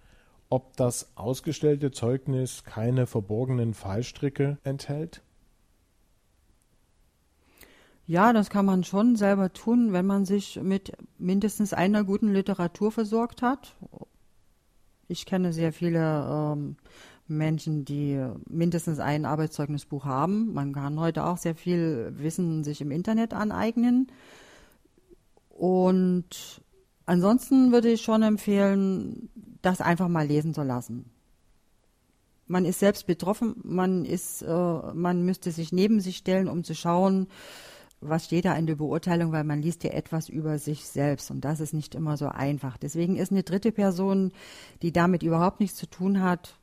ob 0.50 0.76
das 0.76 1.16
ausgestellte 1.16 1.92
Zeugnis 1.92 2.64
keine 2.64 3.06
verborgenen 3.06 3.76
Fallstricke 3.76 4.58
enthält? 4.64 5.22
Ja, 8.10 8.34
das 8.34 8.50
kann 8.50 8.66
man 8.66 8.84
schon 8.84 9.16
selber 9.18 9.54
tun, 9.54 9.94
wenn 9.94 10.08
man 10.08 10.26
sich 10.26 10.60
mit 10.64 10.94
mindestens 11.20 11.74
einer 11.74 12.04
guten 12.04 12.34
Literatur 12.34 12.92
versorgt 12.92 13.44
hat. 13.44 13.76
Ich 15.08 15.28
kenne 15.28 15.54
sehr 15.54 15.72
viele 15.72 16.28
ähm, 16.28 16.76
Menschen, 17.28 17.86
die 17.86 18.20
mindestens 18.50 18.98
ein 18.98 19.26
Arbeitszeugnisbuch 19.26 20.06
haben. 20.06 20.56
Man 20.56 20.74
kann 20.74 21.00
heute 21.00 21.24
auch 21.24 21.38
sehr 21.38 21.54
viel 21.54 22.12
Wissen 22.18 22.64
sich 22.64 22.82
im 22.82 22.90
Internet 22.90 23.36
aneignen. 23.36 24.08
Und 25.48 26.64
ansonsten 27.06 27.72
würde 27.72 27.92
ich 27.92 28.02
schon 28.02 28.24
empfehlen, 28.24 29.30
das 29.62 29.82
einfach 29.82 30.08
mal 30.08 30.26
lesen 30.26 30.56
zu 30.56 30.64
lassen. 30.64 31.12
Man 32.48 32.66
ist 32.66 32.80
selbst 32.80 33.06
betroffen, 33.06 33.58
man 33.64 34.04
ist, 34.04 34.42
äh, 34.42 34.94
man 34.96 35.24
müsste 35.26 35.52
sich 35.52 35.72
neben 35.72 36.00
sich 36.00 36.18
stellen, 36.18 36.48
um 36.48 36.64
zu 36.64 36.74
schauen, 36.74 37.28
was 38.02 38.26
steht 38.26 38.46
da 38.46 38.56
in 38.56 38.66
der 38.66 38.76
Beurteilung, 38.76 39.32
weil 39.32 39.44
man 39.44 39.62
liest 39.62 39.84
ja 39.84 39.92
etwas 39.92 40.30
über 40.30 40.58
sich 40.58 40.86
selbst 40.86 41.32
und 41.32 41.44
das 41.44 41.60
ist 41.60 41.74
nicht 41.74 41.96
immer 41.96 42.18
so 42.18 42.28
einfach. 42.28 42.78
Deswegen 42.78 43.18
ist 43.18 43.32
eine 43.32 43.44
dritte 43.44 43.72
Person, 43.72 44.32
die 44.82 44.92
damit 44.92 45.24
überhaupt 45.24 45.60
nichts 45.60 45.78
zu 45.78 45.90
tun 45.90 46.22
hat, 46.22 46.60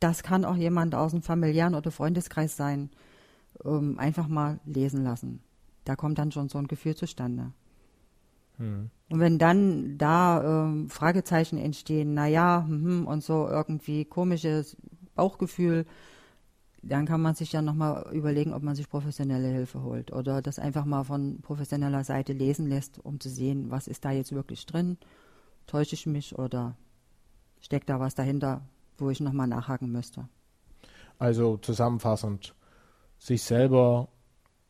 das 0.00 0.22
kann 0.22 0.44
auch 0.44 0.56
jemand 0.56 0.94
aus 0.94 1.12
dem 1.12 1.22
familiären 1.22 1.74
oder 1.74 1.90
Freundeskreis 1.90 2.56
sein, 2.56 2.90
ähm, 3.64 3.98
einfach 3.98 4.28
mal 4.28 4.60
lesen 4.66 5.02
lassen. 5.02 5.40
Da 5.84 5.96
kommt 5.96 6.18
dann 6.18 6.32
schon 6.32 6.48
so 6.48 6.58
ein 6.58 6.68
Gefühl 6.68 6.94
zustande. 6.94 7.52
Hm. 8.58 8.90
Und 9.08 9.20
wenn 9.20 9.38
dann 9.38 9.98
da 9.98 10.66
ähm, 10.66 10.90
Fragezeichen 10.90 11.58
entstehen, 11.58 12.14
naja, 12.14 12.64
hm, 12.66 13.06
und 13.06 13.22
so 13.22 13.48
irgendwie 13.48 14.04
komisches 14.04 14.76
Bauchgefühl, 15.14 15.86
dann 16.88 17.06
kann 17.06 17.20
man 17.20 17.34
sich 17.34 17.52
ja 17.52 17.62
nochmal 17.62 18.06
überlegen, 18.12 18.52
ob 18.52 18.62
man 18.62 18.74
sich 18.74 18.88
professionelle 18.88 19.48
Hilfe 19.48 19.82
holt 19.82 20.12
oder 20.12 20.42
das 20.42 20.58
einfach 20.58 20.84
mal 20.84 21.04
von 21.04 21.40
professioneller 21.42 22.04
Seite 22.04 22.32
lesen 22.32 22.68
lässt, 22.68 22.98
um 23.04 23.20
zu 23.20 23.28
sehen, 23.28 23.70
was 23.70 23.88
ist 23.88 24.04
da 24.04 24.10
jetzt 24.12 24.32
wirklich 24.32 24.66
drin. 24.66 24.98
Täusche 25.66 25.94
ich 25.94 26.06
mich 26.06 26.38
oder 26.38 26.76
steckt 27.60 27.88
da 27.88 27.98
was 28.00 28.14
dahinter, 28.14 28.62
wo 28.98 29.10
ich 29.10 29.20
nochmal 29.20 29.48
nachhaken 29.48 29.90
müsste? 29.90 30.28
Also 31.18 31.56
zusammenfassend, 31.56 32.54
sich 33.18 33.42
selber 33.42 34.08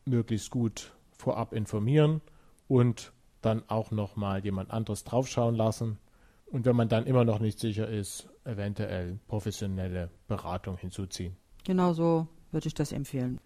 möglichst 0.05 0.49
gut 0.49 0.93
vorab 1.17 1.53
informieren 1.53 2.21
und 2.67 3.11
dann 3.41 3.63
auch 3.67 3.91
nochmal 3.91 4.43
jemand 4.43 4.71
anderes 4.71 5.03
draufschauen 5.03 5.55
lassen. 5.55 5.99
Und 6.45 6.65
wenn 6.65 6.75
man 6.75 6.89
dann 6.89 7.05
immer 7.05 7.25
noch 7.25 7.39
nicht 7.39 7.59
sicher 7.59 7.87
ist, 7.87 8.29
eventuell 8.45 9.19
professionelle 9.27 10.09
Beratung 10.27 10.77
hinzuziehen. 10.77 11.35
Genau 11.67 11.91
so 11.91 12.29
würde 12.51 12.67
ich 12.67 12.75
das 12.75 12.93
empfehlen. 12.93 13.41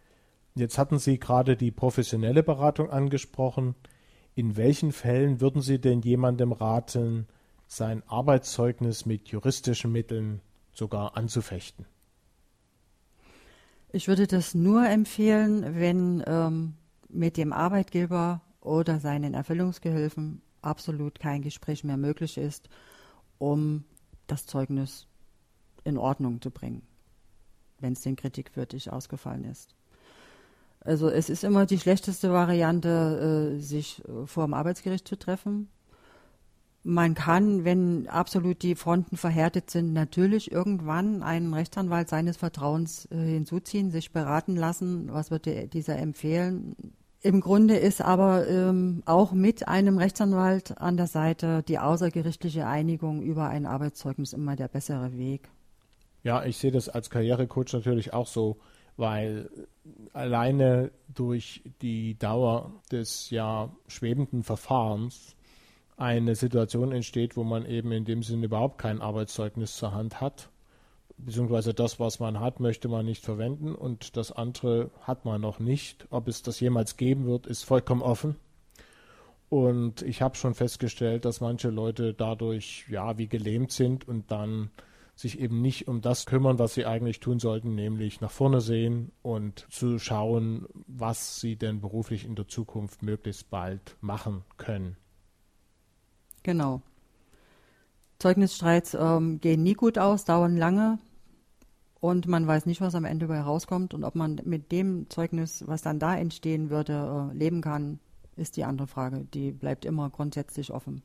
Jetzt 0.54 0.78
hatten 0.78 1.00
Sie 1.00 1.18
gerade 1.18 1.58
die 1.58 1.72
professionelle 1.72 2.44
Beratung 2.44 2.92
angesprochen. 2.92 3.74
In 4.36 4.58
welchen 4.58 4.92
Fällen 4.92 5.42
würden 5.42 5.64
Sie 5.64 5.82
denn 5.82 6.02
jemandem 6.02 6.52
raten, 6.52 7.26
sein 7.66 8.04
Arbeitszeugnis 8.06 9.08
mit 9.08 9.30
juristischen 9.30 9.92
Mitteln 9.92 10.40
sogar 10.72 11.18
anzufechten? 11.18 11.88
Ich 13.92 14.08
würde 14.08 14.28
das 14.28 14.54
nur 14.54 14.88
empfehlen, 14.88 15.80
wenn 15.80 16.24
ähm, 16.28 16.76
mit 17.10 17.38
dem 17.38 17.52
Arbeitgeber 17.52 18.42
oder 18.62 19.00
seinen 19.00 19.34
Erfüllungsgehilfen 19.34 20.44
absolut 20.62 21.20
kein 21.20 21.42
Gespräch 21.42 21.84
mehr 21.84 21.98
möglich 21.98 22.38
ist, 22.38 22.70
um 23.40 23.84
das 24.28 24.46
Zeugnis 24.46 25.08
in 25.84 25.98
Ordnung 25.98 26.40
zu 26.40 26.52
bringen 26.52 26.84
wenn 27.82 27.94
es 27.94 28.02
denn 28.02 28.16
kritikwürdig 28.16 28.92
ausgefallen 28.92 29.46
ist. 29.46 29.76
Also 30.84 31.10
es 31.10 31.30
ist 31.30 31.44
immer 31.44 31.66
die 31.66 31.78
schlechteste 31.78 32.32
Variante, 32.32 33.56
äh, 33.56 33.60
sich 33.60 34.04
äh, 34.06 34.26
vor 34.26 34.46
dem 34.46 34.54
Arbeitsgericht 34.54 35.08
zu 35.08 35.18
treffen. 35.18 35.70
Man 36.84 37.14
kann, 37.14 37.64
wenn 37.64 38.08
absolut 38.08 38.64
die 38.64 38.74
Fronten 38.74 39.16
verhärtet 39.16 39.70
sind, 39.70 39.94
natürlich 39.94 40.52
irgendwann 40.52 41.22
einen 41.22 41.54
Rechtsanwalt 41.54 42.10
seines 42.10 42.38
Vertrauens 42.38 43.08
äh, 43.12 43.18
hinzuziehen, 43.18 43.92
sich 43.92 44.12
beraten 44.12 44.56
lassen. 44.56 45.10
Was 45.14 45.30
wird 45.30 45.46
dieser 45.74 45.98
empfehlen? 45.98 46.76
Im 47.22 47.40
Grunde 47.40 47.78
ist 47.78 48.02
aber 48.02 48.48
ähm, 48.48 49.04
auch 49.06 49.32
mit 49.32 49.68
einem 49.68 50.00
Rechtsanwalt 50.00 50.80
an 50.80 50.98
der 50.98 51.06
Seite 51.06 51.62
die 51.62 51.78
außergerichtliche 51.78 52.66
Einigung 52.66 53.22
über 53.22 53.48
ein 53.48 53.68
Arbeitszeugnis 53.68 54.34
immer 54.34 54.56
der 54.56 54.68
bessere 54.68 55.16
Weg. 55.16 55.48
Ja, 56.24 56.46
ich 56.46 56.58
sehe 56.58 56.72
das 56.72 56.90
als 56.90 57.10
Karrierecoach 57.10 57.74
natürlich 57.74 58.14
auch 58.14 58.28
so, 58.28 58.58
weil 58.98 59.50
alleine 60.14 60.92
durch 61.14 61.64
die 61.82 62.18
Dauer 62.18 62.72
des 62.92 63.30
ja 63.30 63.70
schwebenden 63.88 64.44
Verfahrens 64.44 65.36
eine 65.98 66.36
Situation 66.36 66.92
entsteht, 66.92 67.38
wo 67.38 67.44
man 67.44 67.66
eben 67.66 67.92
in 67.92 68.06
dem 68.06 68.24
Sinne 68.24 68.46
überhaupt 68.46 68.78
kein 68.78 69.02
Arbeitszeugnis 69.02 69.76
zur 69.76 69.94
Hand 69.94 70.22
hat, 70.22 70.50
beziehungsweise 71.18 71.74
das, 71.74 72.00
was 72.00 72.20
man 72.20 72.40
hat, 72.40 72.60
möchte 72.60 72.88
man 72.88 73.06
nicht 73.06 73.24
verwenden 73.24 73.76
und 73.76 74.18
das 74.18 74.32
andere 74.32 74.92
hat 75.02 75.26
man 75.26 75.42
noch 75.42 75.60
nicht. 75.60 76.08
Ob 76.10 76.28
es 76.28 76.42
das 76.42 76.60
jemals 76.60 76.98
geben 76.98 77.26
wird, 77.26 77.48
ist 77.48 77.64
vollkommen 77.64 78.02
offen. 78.02 78.36
Und 79.50 80.02
ich 80.02 80.22
habe 80.22 80.38
schon 80.38 80.54
festgestellt, 80.54 81.26
dass 81.26 81.42
manche 81.42 81.70
Leute 81.70 82.14
dadurch 82.14 82.86
ja 82.90 83.18
wie 83.18 83.28
gelähmt 83.28 83.72
sind 83.72 84.08
und 84.08 84.32
dann 84.32 84.72
sich 85.16 85.40
eben 85.40 85.62
nicht 85.62 85.88
um 85.88 86.02
das 86.02 86.26
kümmern, 86.26 86.60
was 86.60 86.74
sie 86.74 86.86
eigentlich 86.86 87.20
tun 87.20 87.40
sollten, 87.40 87.76
nämlich 87.76 88.22
nach 88.22 88.32
vorne 88.32 88.62
sehen 88.62 89.12
und 89.22 89.68
zu 89.70 90.00
schauen, 90.00 90.66
was 90.88 91.40
sie 91.40 91.56
denn 91.56 91.82
beruflich 91.82 92.26
in 92.26 92.36
der 92.36 92.48
Zukunft 92.48 93.04
möglichst 93.04 93.50
bald 93.50 93.98
machen 94.02 94.44
können. 94.58 94.98
Genau. 96.44 96.82
Zeugnisstreits 98.20 98.96
ähm, 99.00 99.40
gehen 99.42 99.64
nie 99.64 99.74
gut 99.74 99.98
aus, 99.98 100.26
dauern 100.26 100.58
lange 100.58 101.00
und 102.00 102.28
man 102.28 102.48
weiß 102.48 102.66
nicht, 102.66 102.82
was 102.82 102.96
am 102.96 103.06
Ende 103.06 103.28
dabei 103.28 103.42
rauskommt 103.42 103.94
und 103.94 104.04
ob 104.04 104.16
man 104.16 104.42
mit 104.44 104.72
dem 104.72 105.10
Zeugnis, 105.10 105.64
was 105.68 105.84
dann 105.84 106.00
da 106.00 106.16
entstehen 106.16 106.70
würde, 106.70 107.30
äh, 107.32 107.38
leben 107.38 107.62
kann, 107.62 108.00
ist 108.36 108.58
die 108.58 108.64
andere 108.64 108.88
Frage. 108.88 109.26
Die 109.34 109.52
bleibt 109.52 109.86
immer 109.86 110.10
grundsätzlich 110.10 110.72
offen. 110.72 111.04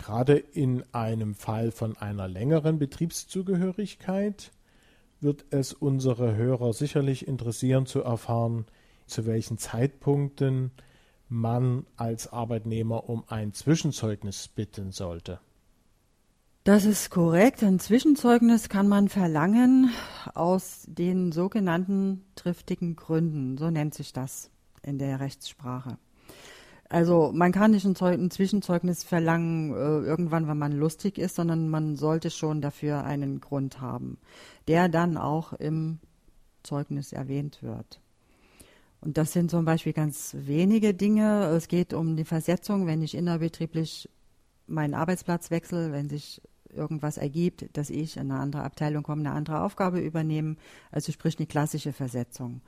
Gerade 0.00 0.38
in 0.38 0.82
einem 0.94 1.34
Fall 1.34 1.72
von 1.72 1.94
einer 1.98 2.26
längeren 2.26 2.78
Betriebszugehörigkeit 2.78 4.50
wird 5.20 5.44
es 5.50 5.74
unsere 5.74 6.34
Hörer 6.36 6.72
sicherlich 6.72 7.28
interessieren 7.28 7.84
zu 7.84 8.00
erfahren, 8.00 8.64
zu 9.06 9.26
welchen 9.26 9.58
Zeitpunkten 9.58 10.70
man 11.28 11.84
als 11.96 12.32
Arbeitnehmer 12.32 13.10
um 13.10 13.24
ein 13.28 13.52
Zwischenzeugnis 13.52 14.48
bitten 14.48 14.90
sollte. 14.90 15.38
Das 16.64 16.86
ist 16.86 17.10
korrekt. 17.10 17.62
Ein 17.62 17.78
Zwischenzeugnis 17.78 18.70
kann 18.70 18.88
man 18.88 19.10
verlangen 19.10 19.90
aus 20.34 20.86
den 20.88 21.30
sogenannten 21.30 22.24
triftigen 22.36 22.96
Gründen. 22.96 23.58
So 23.58 23.68
nennt 23.68 23.92
sich 23.92 24.14
das 24.14 24.50
in 24.82 24.98
der 24.98 25.20
Rechtssprache. 25.20 25.98
Also 26.90 27.30
man 27.32 27.52
kann 27.52 27.70
nicht 27.70 27.86
ein, 27.86 27.94
Zeug, 27.94 28.18
ein 28.18 28.32
Zwischenzeugnis 28.32 29.04
verlangen, 29.04 29.72
äh, 29.72 29.76
irgendwann, 29.76 30.48
wenn 30.48 30.58
man 30.58 30.72
lustig 30.72 31.18
ist, 31.18 31.36
sondern 31.36 31.68
man 31.68 31.94
sollte 31.94 32.30
schon 32.30 32.60
dafür 32.60 33.04
einen 33.04 33.40
Grund 33.40 33.80
haben, 33.80 34.18
der 34.66 34.88
dann 34.88 35.16
auch 35.16 35.52
im 35.52 36.00
Zeugnis 36.64 37.12
erwähnt 37.12 37.62
wird. 37.62 38.00
Und 39.00 39.18
das 39.18 39.32
sind 39.32 39.52
zum 39.52 39.64
Beispiel 39.64 39.92
ganz 39.92 40.34
wenige 40.36 40.92
Dinge. 40.92 41.44
Es 41.56 41.68
geht 41.68 41.94
um 41.94 42.16
die 42.16 42.24
Versetzung, 42.24 42.88
wenn 42.88 43.02
ich 43.02 43.14
innerbetrieblich 43.14 44.10
meinen 44.66 44.94
Arbeitsplatz 44.94 45.52
wechsle, 45.52 45.92
wenn 45.92 46.08
sich 46.08 46.42
irgendwas 46.68 47.18
ergibt, 47.18 47.76
dass 47.76 47.88
ich 47.88 48.16
in 48.16 48.32
eine 48.32 48.40
andere 48.40 48.64
Abteilung 48.64 49.04
komme, 49.04 49.20
eine 49.20 49.36
andere 49.36 49.62
Aufgabe 49.62 50.00
übernehmen. 50.00 50.58
Also 50.90 51.12
sprich 51.12 51.38
eine 51.38 51.46
klassische 51.46 51.92
Versetzung. 51.92 52.62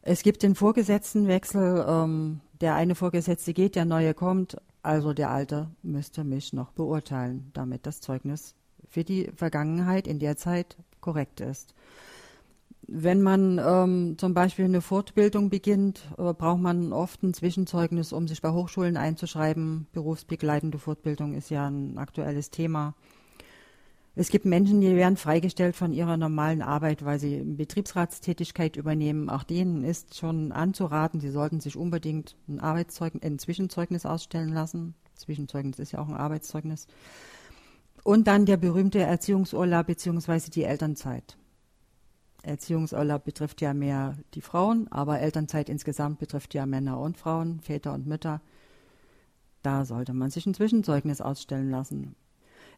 Es 0.00 0.22
gibt 0.22 0.42
den 0.42 0.54
Vorgesetztenwechsel. 0.54 1.84
Ähm, 1.86 2.40
der 2.60 2.74
eine 2.74 2.94
Vorgesetzte 2.94 3.52
geht, 3.52 3.76
der 3.76 3.84
neue 3.84 4.14
kommt. 4.14 4.56
Also 4.82 5.12
der 5.12 5.30
alte 5.30 5.68
müsste 5.82 6.24
mich 6.24 6.52
noch 6.52 6.72
beurteilen, 6.72 7.50
damit 7.54 7.86
das 7.86 8.00
Zeugnis 8.00 8.54
für 8.88 9.04
die 9.04 9.30
Vergangenheit 9.34 10.06
in 10.06 10.18
der 10.18 10.36
Zeit 10.36 10.76
korrekt 11.00 11.40
ist. 11.40 11.74
Wenn 12.88 13.20
man 13.20 13.58
ähm, 13.58 14.14
zum 14.16 14.32
Beispiel 14.32 14.64
eine 14.64 14.80
Fortbildung 14.80 15.50
beginnt, 15.50 16.08
äh, 16.18 16.32
braucht 16.32 16.60
man 16.60 16.92
oft 16.92 17.22
ein 17.24 17.34
Zwischenzeugnis, 17.34 18.12
um 18.12 18.28
sich 18.28 18.40
bei 18.42 18.52
Hochschulen 18.52 18.96
einzuschreiben. 18.96 19.88
Berufsbegleitende 19.92 20.78
Fortbildung 20.78 21.34
ist 21.34 21.50
ja 21.50 21.66
ein 21.66 21.98
aktuelles 21.98 22.50
Thema. 22.50 22.94
Es 24.18 24.30
gibt 24.30 24.46
Menschen, 24.46 24.80
die 24.80 24.96
werden 24.96 25.18
freigestellt 25.18 25.76
von 25.76 25.92
ihrer 25.92 26.16
normalen 26.16 26.62
Arbeit, 26.62 27.04
weil 27.04 27.18
sie 27.18 27.42
Betriebsratstätigkeit 27.44 28.76
übernehmen. 28.76 29.28
Auch 29.28 29.44
denen 29.44 29.84
ist 29.84 30.16
schon 30.16 30.52
anzuraten, 30.52 31.20
sie 31.20 31.28
sollten 31.28 31.60
sich 31.60 31.76
unbedingt 31.76 32.34
ein 32.48 32.58
Arbeitszeugnis, 32.58 33.22
ein 33.22 33.38
Zwischenzeugnis 33.38 34.06
ausstellen 34.06 34.54
lassen. 34.54 34.94
Zwischenzeugnis 35.14 35.78
ist 35.78 35.92
ja 35.92 35.98
auch 35.98 36.08
ein 36.08 36.16
Arbeitszeugnis. 36.16 36.86
Und 38.04 38.26
dann 38.26 38.46
der 38.46 38.56
berühmte 38.56 39.00
Erziehungsurlaub 39.00 39.86
bzw. 39.86 40.48
die 40.48 40.64
Elternzeit. 40.64 41.36
Erziehungsurlaub 42.42 43.22
betrifft 43.22 43.60
ja 43.60 43.74
mehr 43.74 44.16
die 44.32 44.40
Frauen, 44.40 44.90
aber 44.90 45.20
Elternzeit 45.20 45.68
insgesamt 45.68 46.20
betrifft 46.20 46.54
ja 46.54 46.64
Männer 46.64 46.98
und 47.00 47.18
Frauen, 47.18 47.60
Väter 47.60 47.92
und 47.92 48.06
Mütter. 48.06 48.40
Da 49.60 49.84
sollte 49.84 50.14
man 50.14 50.30
sich 50.30 50.46
ein 50.46 50.54
Zwischenzeugnis 50.54 51.20
ausstellen 51.20 51.70
lassen. 51.70 52.16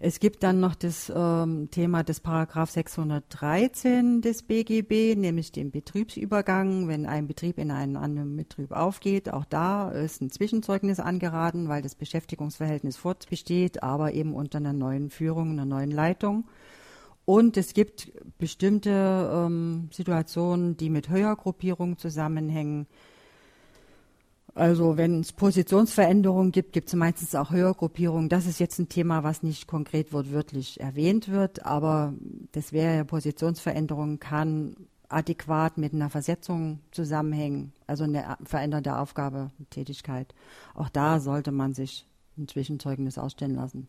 Es 0.01 0.21
gibt 0.21 0.45
dann 0.45 0.61
noch 0.61 0.77
das 0.77 1.13
ähm, 1.15 1.71
Thema 1.73 2.05
des 2.05 2.21
Paragraph 2.21 2.71
613 2.71 4.21
des 4.21 4.45
BGB, 4.45 5.17
nämlich 5.17 5.51
den 5.51 5.73
Betriebsübergang, 5.73 6.87
wenn 6.87 7.05
ein 7.05 7.27
Betrieb 7.27 7.59
in 7.59 7.73
einen 7.73 7.97
anderen 7.97 8.37
Betrieb 8.37 8.71
aufgeht. 8.71 9.33
Auch 9.33 9.45
da 9.45 9.91
ist 9.91 10.23
ein 10.23 10.31
Zwischenzeugnis 10.31 11.01
angeraten, 11.01 11.69
weil 11.69 11.83
das 11.83 11.97
Beschäftigungsverhältnis 11.97 12.97
fortbesteht, 12.97 13.83
aber 13.83 14.13
eben 14.13 14.35
unter 14.35 14.59
einer 14.59 14.73
neuen 14.73 15.11
Führung, 15.11 15.51
einer 15.51 15.65
neuen 15.65 15.91
Leitung. 15.91 16.45
Und 17.25 17.57
es 17.57 17.75
gibt 17.75 18.13
bestimmte 18.39 18.91
ähm, 19.35 19.89
Situationen, 19.93 20.77
die 20.77 20.91
mit 20.91 21.09
Höhergruppierungen 21.09 21.99
zusammenhängen. 21.99 22.87
Also 24.55 24.97
wenn 24.97 25.21
es 25.21 25.33
Positionsveränderungen 25.33 26.53
gibt, 26.53 26.73
gibt 26.73 26.89
es 26.89 26.95
meistens 26.95 27.35
auch 27.35 27.51
Höhergruppierungen. 27.51 28.29
Das 28.29 28.47
ist 28.47 28.59
jetzt 28.59 28.79
ein 28.79 28.89
Thema, 28.89 29.23
was 29.23 29.43
nicht 29.43 29.67
konkret 29.67 30.13
wortwörtlich 30.13 30.81
erwähnt 30.81 31.29
wird, 31.29 31.65
aber 31.65 32.15
das 32.53 32.73
wäre 32.73 32.97
ja 32.97 33.05
Positionsveränderung 33.05 34.19
kann 34.19 34.75
adäquat 35.09 35.79
mit 35.79 35.95
einer 35.95 36.11
Versetzung 36.11 36.81
zusammenhängen, 36.91 37.73
also 37.87 38.05
eine 38.05 38.37
veränderte 38.45 38.99
Aufgabe, 38.99 39.51
Tätigkeit. 39.71 40.35
Auch 40.75 40.89
da 40.89 41.21
sollte 41.21 41.53
man 41.53 41.75
sich 41.75 42.07
ein 42.37 42.49
Zwischenzeugnis 42.49 43.19
ausstellen 43.19 43.55
lassen. 43.55 43.89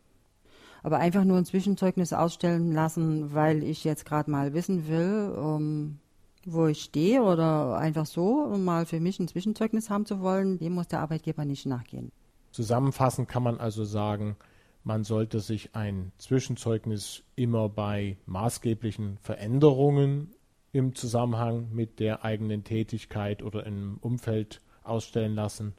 Aber 0.81 0.97
einfach 0.99 1.25
nur 1.25 1.37
ein 1.37 1.45
Zwischenzeugnis 1.45 2.13
ausstellen 2.13 2.71
lassen, 2.71 3.33
weil 3.33 3.63
ich 3.63 3.83
jetzt 3.83 4.05
gerade 4.05 4.31
mal 4.31 4.53
wissen 4.53 4.87
will, 4.87 5.33
um, 5.37 5.61
ähm, 5.61 5.99
wo 6.45 6.67
ich 6.67 6.81
stehe 6.81 7.21
oder 7.21 7.77
einfach 7.77 8.05
so, 8.05 8.43
um 8.43 8.63
mal 8.63 8.85
für 8.85 8.99
mich 8.99 9.19
ein 9.19 9.27
Zwischenzeugnis 9.27 9.89
haben 9.89 10.05
zu 10.05 10.21
wollen, 10.21 10.57
dem 10.57 10.73
muss 10.73 10.87
der 10.87 11.01
Arbeitgeber 11.01 11.45
nicht 11.45 11.65
nachgehen. 11.65 12.11
Zusammenfassend 12.51 13.27
kann 13.27 13.43
man 13.43 13.59
also 13.59 13.83
sagen, 13.83 14.35
man 14.83 15.03
sollte 15.03 15.39
sich 15.39 15.75
ein 15.75 16.11
Zwischenzeugnis 16.17 17.23
immer 17.35 17.69
bei 17.69 18.17
maßgeblichen 18.25 19.17
Veränderungen 19.21 20.33
im 20.71 20.95
Zusammenhang 20.95 21.69
mit 21.71 21.99
der 21.99 22.23
eigenen 22.23 22.63
Tätigkeit 22.63 23.43
oder 23.43 23.65
im 23.65 23.97
Umfeld 24.01 24.61
ausstellen 24.83 25.35
lassen, 25.35 25.73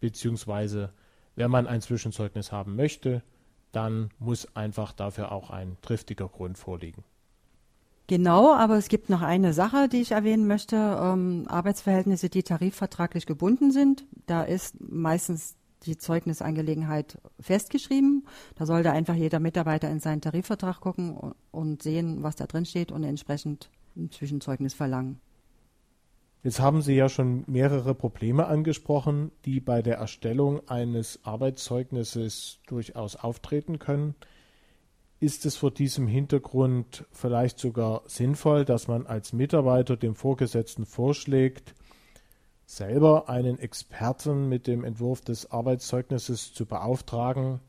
beziehungsweise 0.00 0.92
wenn 1.36 1.50
man 1.50 1.66
ein 1.66 1.80
Zwischenzeugnis 1.80 2.50
haben 2.50 2.74
möchte, 2.74 3.22
dann 3.72 4.10
muss 4.18 4.56
einfach 4.56 4.92
dafür 4.92 5.30
auch 5.30 5.50
ein 5.50 5.76
triftiger 5.82 6.28
Grund 6.28 6.58
vorliegen. 6.58 7.04
Genau, 8.08 8.54
aber 8.54 8.78
es 8.78 8.88
gibt 8.88 9.10
noch 9.10 9.20
eine 9.20 9.52
Sache, 9.52 9.86
die 9.86 10.00
ich 10.00 10.12
erwähnen 10.12 10.46
möchte. 10.46 10.76
Ähm, 10.76 11.44
Arbeitsverhältnisse, 11.46 12.30
die 12.30 12.42
tarifvertraglich 12.42 13.26
gebunden 13.26 13.70
sind. 13.70 14.06
Da 14.26 14.44
ist 14.44 14.76
meistens 14.80 15.56
die 15.84 15.98
Zeugnisangelegenheit 15.98 17.18
festgeschrieben. 17.38 18.26
Da 18.54 18.64
sollte 18.64 18.92
einfach 18.92 19.14
jeder 19.14 19.40
Mitarbeiter 19.40 19.90
in 19.90 20.00
seinen 20.00 20.22
Tarifvertrag 20.22 20.80
gucken 20.80 21.34
und 21.50 21.82
sehen, 21.82 22.22
was 22.22 22.34
da 22.34 22.46
drin 22.46 22.64
steht 22.64 22.92
und 22.92 23.04
entsprechend 23.04 23.70
ein 23.94 24.10
Zwischenzeugnis 24.10 24.72
verlangen. 24.72 25.20
Jetzt 26.42 26.60
haben 26.60 26.80
Sie 26.80 26.94
ja 26.94 27.10
schon 27.10 27.44
mehrere 27.46 27.94
Probleme 27.94 28.46
angesprochen, 28.46 29.32
die 29.44 29.60
bei 29.60 29.82
der 29.82 29.96
Erstellung 29.96 30.66
eines 30.66 31.20
Arbeitszeugnisses 31.24 32.60
durchaus 32.66 33.16
auftreten 33.16 33.78
können 33.78 34.14
ist 35.20 35.46
es 35.46 35.56
vor 35.56 35.70
diesem 35.70 36.06
Hintergrund 36.06 37.04
vielleicht 37.10 37.58
sogar 37.58 38.02
sinnvoll, 38.06 38.64
dass 38.64 38.86
man 38.86 39.06
als 39.06 39.32
Mitarbeiter 39.32 39.96
dem 39.96 40.14
Vorgesetzten 40.14 40.86
vorschlägt, 40.86 41.74
selber 42.66 43.28
einen 43.28 43.58
Experten 43.58 44.48
mit 44.48 44.66
dem 44.66 44.84
Entwurf 44.84 45.22
des 45.22 45.50
Arbeitszeugnisses 45.50 46.52
zu 46.52 46.66
beauftragen 46.66 47.60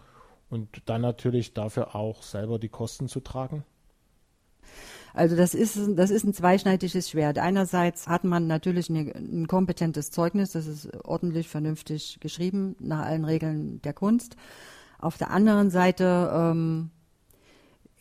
und 0.50 0.82
dann 0.86 1.02
natürlich 1.02 1.54
dafür 1.54 1.96
auch 1.96 2.22
selber 2.22 2.60
die 2.60 2.70
Kosten 2.70 3.08
zu 3.08 3.22
tragen? 3.22 3.64
Also 5.14 5.36
das 5.36 5.56
ist, 5.56 5.80
das 5.96 6.12
ist 6.12 6.24
ein 6.24 6.34
zweischneidiges 6.34 7.10
Schwert. 7.10 7.40
Einerseits 7.40 8.08
hat 8.08 8.24
man 8.24 8.46
natürlich 8.46 8.90
eine, 8.90 9.16
ein 9.16 9.48
kompetentes 9.48 10.12
Zeugnis, 10.12 10.52
das 10.52 10.68
ist 10.68 10.90
ordentlich, 11.04 11.48
vernünftig 11.48 12.20
geschrieben, 12.20 12.76
nach 12.80 13.06
allen 13.06 13.26
Regeln 13.26 13.82
der 13.82 13.94
Kunst. 13.94 14.36
Auf 15.00 15.18
der 15.18 15.32
anderen 15.32 15.72
Seite 15.72 16.30
ähm, 16.32 16.92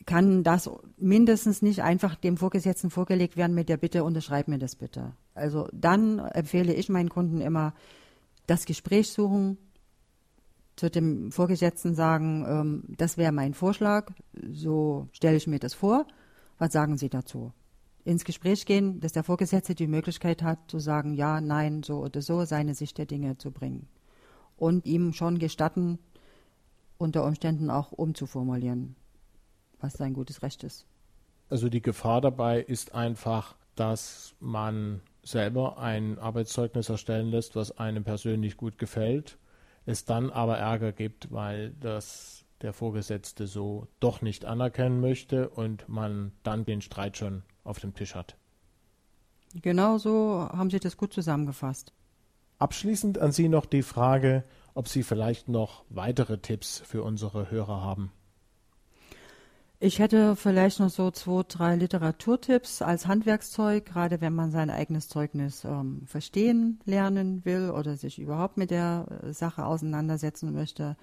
kann 0.05 0.43
das 0.43 0.69
mindestens 0.97 1.61
nicht 1.61 1.83
einfach 1.83 2.15
dem 2.15 2.37
Vorgesetzten 2.37 2.89
vorgelegt 2.89 3.37
werden 3.37 3.55
mit 3.55 3.69
der 3.69 3.77
Bitte, 3.77 4.03
unterschreib 4.03 4.47
mir 4.47 4.59
das 4.59 4.75
bitte. 4.75 5.13
Also 5.33 5.67
dann 5.73 6.19
empfehle 6.19 6.73
ich 6.73 6.89
meinen 6.89 7.09
Kunden 7.09 7.41
immer, 7.41 7.73
das 8.47 8.65
Gespräch 8.65 9.11
suchen, 9.11 9.57
zu 10.75 10.89
dem 10.89 11.31
Vorgesetzten 11.31 11.93
sagen, 11.93 12.45
ähm, 12.47 12.83
das 12.97 13.17
wäre 13.17 13.33
mein 13.33 13.53
Vorschlag, 13.53 14.11
so 14.49 15.07
stelle 15.11 15.35
ich 15.37 15.45
mir 15.45 15.59
das 15.59 15.73
vor. 15.73 16.07
Was 16.57 16.71
sagen 16.71 16.97
Sie 16.97 17.09
dazu? 17.09 17.51
Ins 18.05 18.23
Gespräch 18.23 18.65
gehen, 18.65 19.01
dass 19.01 19.11
der 19.11 19.23
Vorgesetzte 19.23 19.75
die 19.75 19.87
Möglichkeit 19.87 20.41
hat 20.41 20.71
zu 20.71 20.79
sagen, 20.79 21.13
ja, 21.13 21.41
nein, 21.41 21.83
so 21.83 21.99
oder 21.99 22.21
so, 22.21 22.45
seine 22.45 22.73
Sicht 22.75 22.97
der 22.97 23.05
Dinge 23.05 23.37
zu 23.37 23.51
bringen. 23.51 23.87
Und 24.55 24.85
ihm 24.85 25.13
schon 25.13 25.37
gestatten, 25.37 25.99
unter 26.97 27.25
Umständen 27.25 27.69
auch 27.69 27.91
umzuformulieren 27.91 28.95
was 29.79 29.93
sein 29.93 30.13
gutes 30.13 30.41
Recht 30.41 30.63
ist. 30.63 30.85
Also 31.49 31.69
die 31.69 31.81
Gefahr 31.81 32.21
dabei 32.21 32.61
ist 32.61 32.93
einfach, 32.93 33.55
dass 33.75 34.35
man 34.39 35.01
selber 35.23 35.77
ein 35.77 36.19
Arbeitszeugnis 36.19 36.89
erstellen 36.89 37.29
lässt, 37.29 37.55
was 37.55 37.77
einem 37.77 38.03
persönlich 38.03 38.57
gut 38.57 38.77
gefällt, 38.77 39.37
es 39.85 40.05
dann 40.05 40.29
aber 40.29 40.57
Ärger 40.57 40.91
gibt, 40.91 41.31
weil 41.31 41.71
das 41.79 42.45
der 42.61 42.73
Vorgesetzte 42.73 43.47
so 43.47 43.87
doch 43.99 44.21
nicht 44.21 44.45
anerkennen 44.45 44.99
möchte 44.99 45.49
und 45.49 45.87
man 45.87 46.33
dann 46.43 46.65
den 46.65 46.81
Streit 46.81 47.17
schon 47.17 47.43
auf 47.63 47.79
dem 47.79 47.93
Tisch 47.93 48.15
hat. 48.15 48.35
Genau 49.55 49.97
so 49.97 50.47
haben 50.51 50.69
Sie 50.69 50.79
das 50.79 50.97
gut 50.97 51.13
zusammengefasst. 51.13 51.93
Abschließend 52.59 53.17
an 53.17 53.31
Sie 53.31 53.47
noch 53.47 53.65
die 53.65 53.81
Frage, 53.81 54.43
ob 54.73 54.87
Sie 54.87 55.03
vielleicht 55.03 55.47
noch 55.47 55.85
weitere 55.89 56.37
Tipps 56.37 56.79
für 56.85 57.03
unsere 57.03 57.49
Hörer 57.49 57.81
haben. 57.81 58.11
Ich 59.81 59.99
hätte 59.99 60.35
vielleicht 60.35 60.81
noch 60.81 60.89
so 60.89 61.09
zwei, 61.09 61.43
drei 61.47 61.75
Literaturtipps 61.77 62.81
als 62.81 63.07
Handwerkszeug, 63.07 63.85
gerade 63.85 64.19
wenn 64.19 64.35
man 64.35 64.51
sein 64.51 64.69
eigenes 64.69 65.07
Zeugnis 65.07 65.63
ähm, 65.63 66.01
verstehen 66.05 66.81
lernen 66.83 67.45
will 67.45 67.69
oder 67.69 67.95
sich 67.95 68.19
überhaupt 68.19 68.57
mit 68.57 68.71
der 68.71 69.05
äh, 69.23 69.31
Sache 69.31 69.63
auseinandersetzen 69.65 70.51
möchte. 70.51 70.97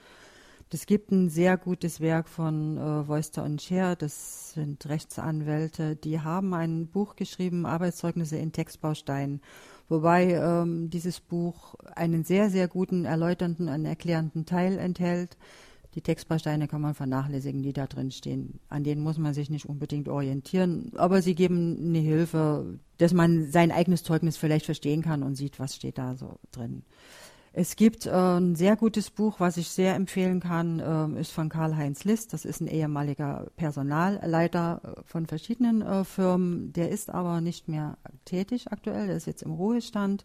Es 0.71 0.85
gibt 0.85 1.11
ein 1.11 1.31
sehr 1.31 1.57
gutes 1.57 2.01
Werk 2.01 2.29
von 2.29 2.77
äh, 2.77 3.09
Voister 3.09 3.45
und 3.45 3.63
Scher, 3.63 3.97
das 3.97 4.53
sind 4.53 4.87
Rechtsanwälte, 4.87 5.97
die 5.97 6.21
haben 6.21 6.53
ein 6.53 6.89
Buch 6.89 7.17
geschrieben, 7.17 7.65
Arbeitszeugnisse 7.65 8.37
in 8.37 8.53
Textbausteinen, 8.53 9.41
wobei 9.89 10.35
ähm, 10.35 10.91
dieses 10.91 11.21
Buch 11.21 11.77
einen 11.95 12.25
sehr, 12.25 12.51
sehr 12.51 12.69
guten 12.69 13.07
erläuternden 13.07 13.71
und 13.71 13.87
erklärenden 13.87 14.45
Teil 14.45 14.77
enthält 14.77 15.39
die 15.97 16.03
Textbausteine 16.03 16.69
kann 16.69 16.83
man 16.83 16.95
vernachlässigen, 16.95 17.63
die 17.63 17.73
da 17.73 17.87
drin 17.87 18.11
stehen. 18.11 18.61
An 18.69 18.85
denen 18.85 19.03
muss 19.03 19.17
man 19.17 19.33
sich 19.33 19.49
nicht 19.49 19.65
unbedingt 19.65 20.11
orientieren, 20.11 20.93
aber 20.97 21.23
sie 21.23 21.35
geben 21.35 21.77
eine 21.89 21.99
Hilfe, 21.99 22.79
dass 22.99 23.15
man 23.15 23.51
sein 23.51 23.73
eigenes 23.73 24.03
Zeugnis 24.03 24.37
vielleicht 24.37 24.67
verstehen 24.67 25.01
kann 25.01 25.23
und 25.23 25.37
sieht, 25.37 25.59
was 25.59 25.75
steht 25.75 25.97
da 25.97 26.15
so 26.15 26.39
drin. 26.53 26.83
Es 27.59 27.77
gibt 27.77 28.05
äh, 28.05 28.11
ein 28.11 28.55
sehr 28.57 28.77
gutes 28.77 29.09
Buch, 29.09 29.37
was 29.41 29.57
ich 29.57 29.71
sehr 29.71 29.95
empfehlen 29.95 30.41
kann, 30.41 30.79
äh, 31.17 31.19
ist 31.19 31.33
von 31.33 31.49
Karl-Heinz 31.49 32.05
List. 32.05 32.35
Das 32.35 32.45
ist 32.45 32.61
ein 32.61 32.67
ehemaliger 32.67 33.47
Personalleiter 33.57 34.83
äh, 34.85 35.01
von 35.07 35.25
verschiedenen 35.25 35.81
äh, 35.81 36.05
Firmen. 36.05 36.75
Der 36.75 36.91
ist 36.91 37.09
aber 37.09 37.41
nicht 37.41 37.67
mehr 37.67 37.97
tätig 38.27 38.71
aktuell, 38.71 39.07
der 39.07 39.17
ist 39.17 39.27
jetzt 39.27 39.43
im 39.43 39.53
Ruhestand. 39.53 40.23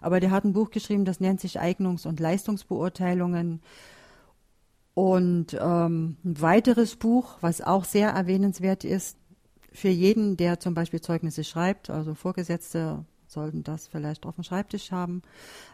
Aber 0.00 0.18
der 0.18 0.32
hat 0.32 0.42
ein 0.42 0.54
Buch 0.54 0.70
geschrieben, 0.70 1.04
das 1.04 1.20
nennt 1.20 1.40
sich 1.40 1.60
Eignungs- 1.60 2.04
und 2.04 2.18
Leistungsbeurteilungen 2.18 3.60
und 4.94 5.54
ähm, 5.58 6.16
ein 6.24 6.40
weiteres 6.40 6.96
Buch, 6.96 7.36
was 7.40 7.60
auch 7.60 7.84
sehr 7.84 8.10
erwähnenswert 8.10 8.84
ist, 8.84 9.16
für 9.72 9.88
jeden, 9.88 10.36
der 10.36 10.60
zum 10.60 10.74
Beispiel 10.74 11.00
Zeugnisse 11.00 11.44
schreibt, 11.44 11.88
also 11.88 12.14
Vorgesetzte 12.14 13.04
sollten 13.26 13.64
das 13.64 13.88
vielleicht 13.88 14.26
auf 14.26 14.34
dem 14.34 14.44
Schreibtisch 14.44 14.92
haben, 14.92 15.22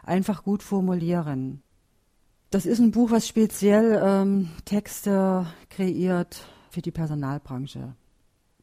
einfach 0.03 0.43
gut 0.43 0.63
formulieren. 0.63 1.61
Das 2.49 2.65
ist 2.65 2.79
ein 2.79 2.91
Buch, 2.91 3.11
was 3.11 3.27
speziell 3.27 4.01
ähm, 4.01 4.49
Texte 4.65 5.45
kreiert 5.69 6.41
für 6.71 6.81
die 6.81 6.91
Personalbranche. 6.91 7.95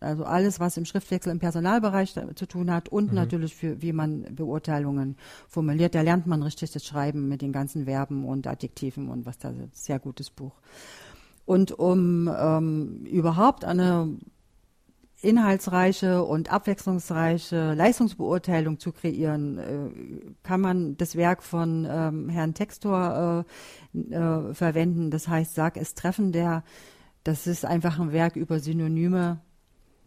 Also 0.00 0.24
alles, 0.24 0.60
was 0.60 0.76
im 0.76 0.84
Schriftwechsel 0.84 1.32
im 1.32 1.38
Personalbereich 1.38 2.14
zu 2.34 2.46
tun 2.46 2.70
hat 2.70 2.88
und 2.88 3.10
mhm. 3.10 3.14
natürlich 3.14 3.54
für, 3.54 3.80
wie 3.80 3.92
man 3.92 4.34
Beurteilungen 4.34 5.16
formuliert. 5.48 5.94
Da 5.94 6.02
lernt 6.02 6.26
man 6.26 6.42
richtig 6.42 6.70
das 6.72 6.84
Schreiben 6.84 7.28
mit 7.28 7.40
den 7.40 7.52
ganzen 7.52 7.86
Verben 7.86 8.24
und 8.24 8.46
Adjektiven 8.46 9.08
und 9.08 9.24
was 9.24 9.38
da 9.38 9.50
ist. 9.50 9.84
Sehr 9.84 9.98
gutes 9.98 10.30
Buch. 10.30 10.52
Und 11.46 11.72
um 11.72 12.30
ähm, 12.36 13.04
überhaupt 13.04 13.64
eine 13.64 14.18
inhaltsreiche 15.22 16.22
und 16.24 16.52
abwechslungsreiche 16.52 17.72
Leistungsbeurteilung 17.72 18.78
zu 18.78 18.92
kreieren, 18.92 19.58
äh, 19.58 20.34
kann 20.42 20.60
man 20.60 20.96
das 20.98 21.16
Werk 21.16 21.42
von 21.42 21.86
ähm, 21.88 22.28
Herrn 22.28 22.52
Textor 22.52 23.44
äh, 23.94 24.14
äh, 24.14 24.54
verwenden. 24.54 25.10
Das 25.10 25.26
heißt, 25.26 25.54
sag 25.54 25.78
es 25.78 25.94
treffen, 25.94 26.32
der 26.32 26.64
Das 27.24 27.48
ist 27.48 27.64
einfach 27.64 27.98
ein 27.98 28.12
Werk 28.12 28.36
über 28.36 28.60
Synonyme. 28.60 29.40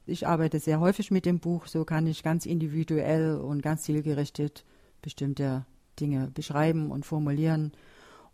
Ich 0.10 0.28
arbeite 0.28 0.60
sehr 0.60 0.80
häufig 0.80 1.12
mit 1.12 1.26
dem 1.26 1.39
Buch, 1.39 1.68
so 1.68 1.86
kann 1.86 2.07
ich 2.07 2.24
ganz 2.24 2.45
individuell 2.45 3.36
und 3.36 3.62
ganz 3.62 3.84
zielgerichtet 3.84 4.66
bestimmte 5.01 5.66
Dinge 5.99 6.32
beschreiben 6.34 6.91
und 6.91 7.05
formulieren. 7.05 7.72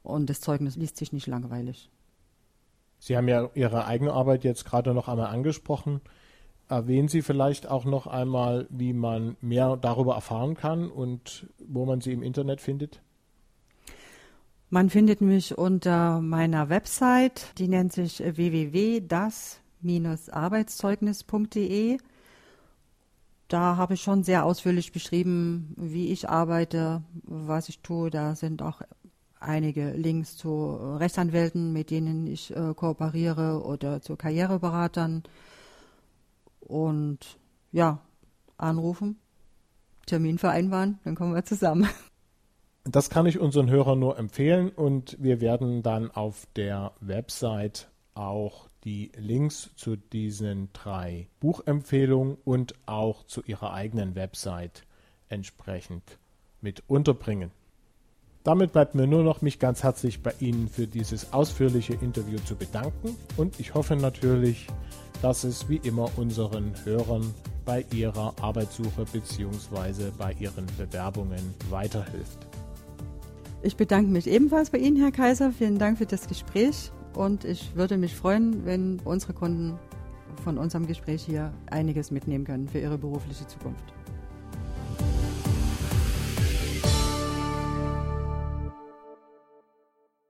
Und 0.01 0.29
das 0.29 0.39
Zeugnis 0.39 0.77
liest 0.77 0.97
sich 0.97 1.11
nicht 1.11 1.27
langweilig. 1.27 1.89
Sie 2.99 3.17
haben 3.17 3.27
ja 3.27 3.49
Ihre 3.55 3.85
eigene 3.85 4.13
Arbeit 4.13 4.43
jetzt 4.43 4.65
gerade 4.65 4.93
noch 4.93 5.07
einmal 5.09 5.27
angesprochen. 5.27 6.01
Erwähnen 6.69 7.09
Sie 7.09 7.21
vielleicht 7.21 7.69
auch 7.69 7.85
noch 7.85 8.07
einmal, 8.07 8.67
wie 8.69 8.93
man 8.93 9.35
mehr 9.41 9.77
darüber 9.77 10.15
erfahren 10.15 10.55
kann 10.55 10.89
und 10.89 11.47
wo 11.59 11.85
man 11.85 12.01
Sie 12.01 12.13
im 12.13 12.23
Internet 12.23 12.61
findet? 12.61 13.01
Man 14.69 14.89
findet 14.89 15.21
mich 15.21 15.57
unter 15.57 16.21
meiner 16.21 16.69
Website, 16.69 17.53
die 17.57 17.67
nennt 17.67 17.93
sich 17.93 18.21
www.das-arbeitszeugnis.de. 19.81 21.97
Da 23.47 23.77
habe 23.77 23.93
ich 23.93 24.01
schon 24.01 24.23
sehr 24.23 24.43
ausführlich 24.43 24.91
beschrieben, 24.91 25.75
wie 25.77 26.11
ich 26.11 26.29
arbeite, 26.29 27.03
was 27.23 27.69
ich 27.69 27.79
tue. 27.79 28.09
Da 28.09 28.35
sind 28.35 28.63
auch 28.63 28.81
einige 29.39 29.91
Links 29.91 30.35
zu 30.35 30.73
Rechtsanwälten, 30.73 31.71
mit 31.71 31.91
denen 31.91 32.25
ich 32.25 32.55
äh, 32.55 32.73
kooperiere 32.73 33.63
oder 33.63 34.01
zu 34.01 34.15
Karriereberatern. 34.15 35.21
Und 36.59 37.37
ja, 37.71 37.99
anrufen, 38.57 39.19
Termin 40.07 40.39
vereinbaren, 40.39 40.97
dann 41.03 41.15
kommen 41.15 41.35
wir 41.35 41.45
zusammen. 41.45 41.87
Das 42.87 43.09
kann 43.09 43.25
ich 43.25 43.39
unseren 43.39 43.69
Hörern 43.69 43.97
nur 43.97 44.19
empfehlen 44.19 44.69
und 44.69 45.17
wir 45.19 45.41
werden 45.41 45.81
dann 45.81 46.11
auf 46.11 46.45
der 46.55 46.91
Website 46.99 47.89
auch 48.13 48.64
die 48.85 49.11
Links 49.17 49.71
zu 49.75 49.95
diesen 49.95 50.69
drei 50.71 51.27
Buchempfehlungen 51.39 52.37
und 52.45 52.75
auch 52.85 53.25
zu 53.25 53.41
ihrer 53.41 53.73
eigenen 53.73 54.13
Website 54.15 54.83
entsprechend 55.27 56.19
mit 56.61 56.83
unterbringen. 56.87 57.51
Damit 58.43 58.73
bleibt 58.73 58.93
mir 58.93 59.07
nur 59.07 59.23
noch, 59.23 59.41
mich 59.41 59.57
ganz 59.57 59.81
herzlich 59.81 60.21
bei 60.21 60.31
Ihnen 60.39 60.69
für 60.69 60.85
dieses 60.85 61.33
ausführliche 61.33 61.95
Interview 61.95 62.37
zu 62.45 62.55
bedanken 62.55 63.15
und 63.37 63.59
ich 63.59 63.73
hoffe 63.73 63.95
natürlich, 63.95 64.67
dass 65.23 65.43
es 65.43 65.67
wie 65.67 65.77
immer 65.77 66.15
unseren 66.17 66.73
Hörern 66.85 67.33
bei 67.65 67.83
ihrer 67.91 68.35
Arbeitssuche 68.39 69.05
bzw. 69.11 70.11
bei 70.15 70.33
ihren 70.33 70.67
Bewerbungen 70.77 71.55
weiterhilft. 71.71 72.37
Ich 73.63 73.75
bedanke 73.75 74.11
mich 74.11 74.27
ebenfalls 74.27 74.69
bei 74.69 74.77
Ihnen, 74.77 74.97
Herr 74.97 75.11
Kaiser. 75.11 75.51
Vielen 75.51 75.79
Dank 75.79 75.97
für 75.97 76.05
das 76.05 76.27
Gespräch 76.27 76.91
und 77.15 77.45
ich 77.45 77.75
würde 77.75 77.97
mich 77.97 78.15
freuen, 78.15 78.65
wenn 78.65 78.99
unsere 79.05 79.33
Kunden 79.33 79.79
von 80.43 80.57
unserem 80.57 80.85
Gespräch 80.85 81.23
hier 81.23 81.53
einiges 81.71 82.11
mitnehmen 82.11 82.43
können 82.43 82.67
für 82.67 82.79
ihre 82.79 82.97
berufliche 82.97 83.47
Zukunft. 83.47 83.93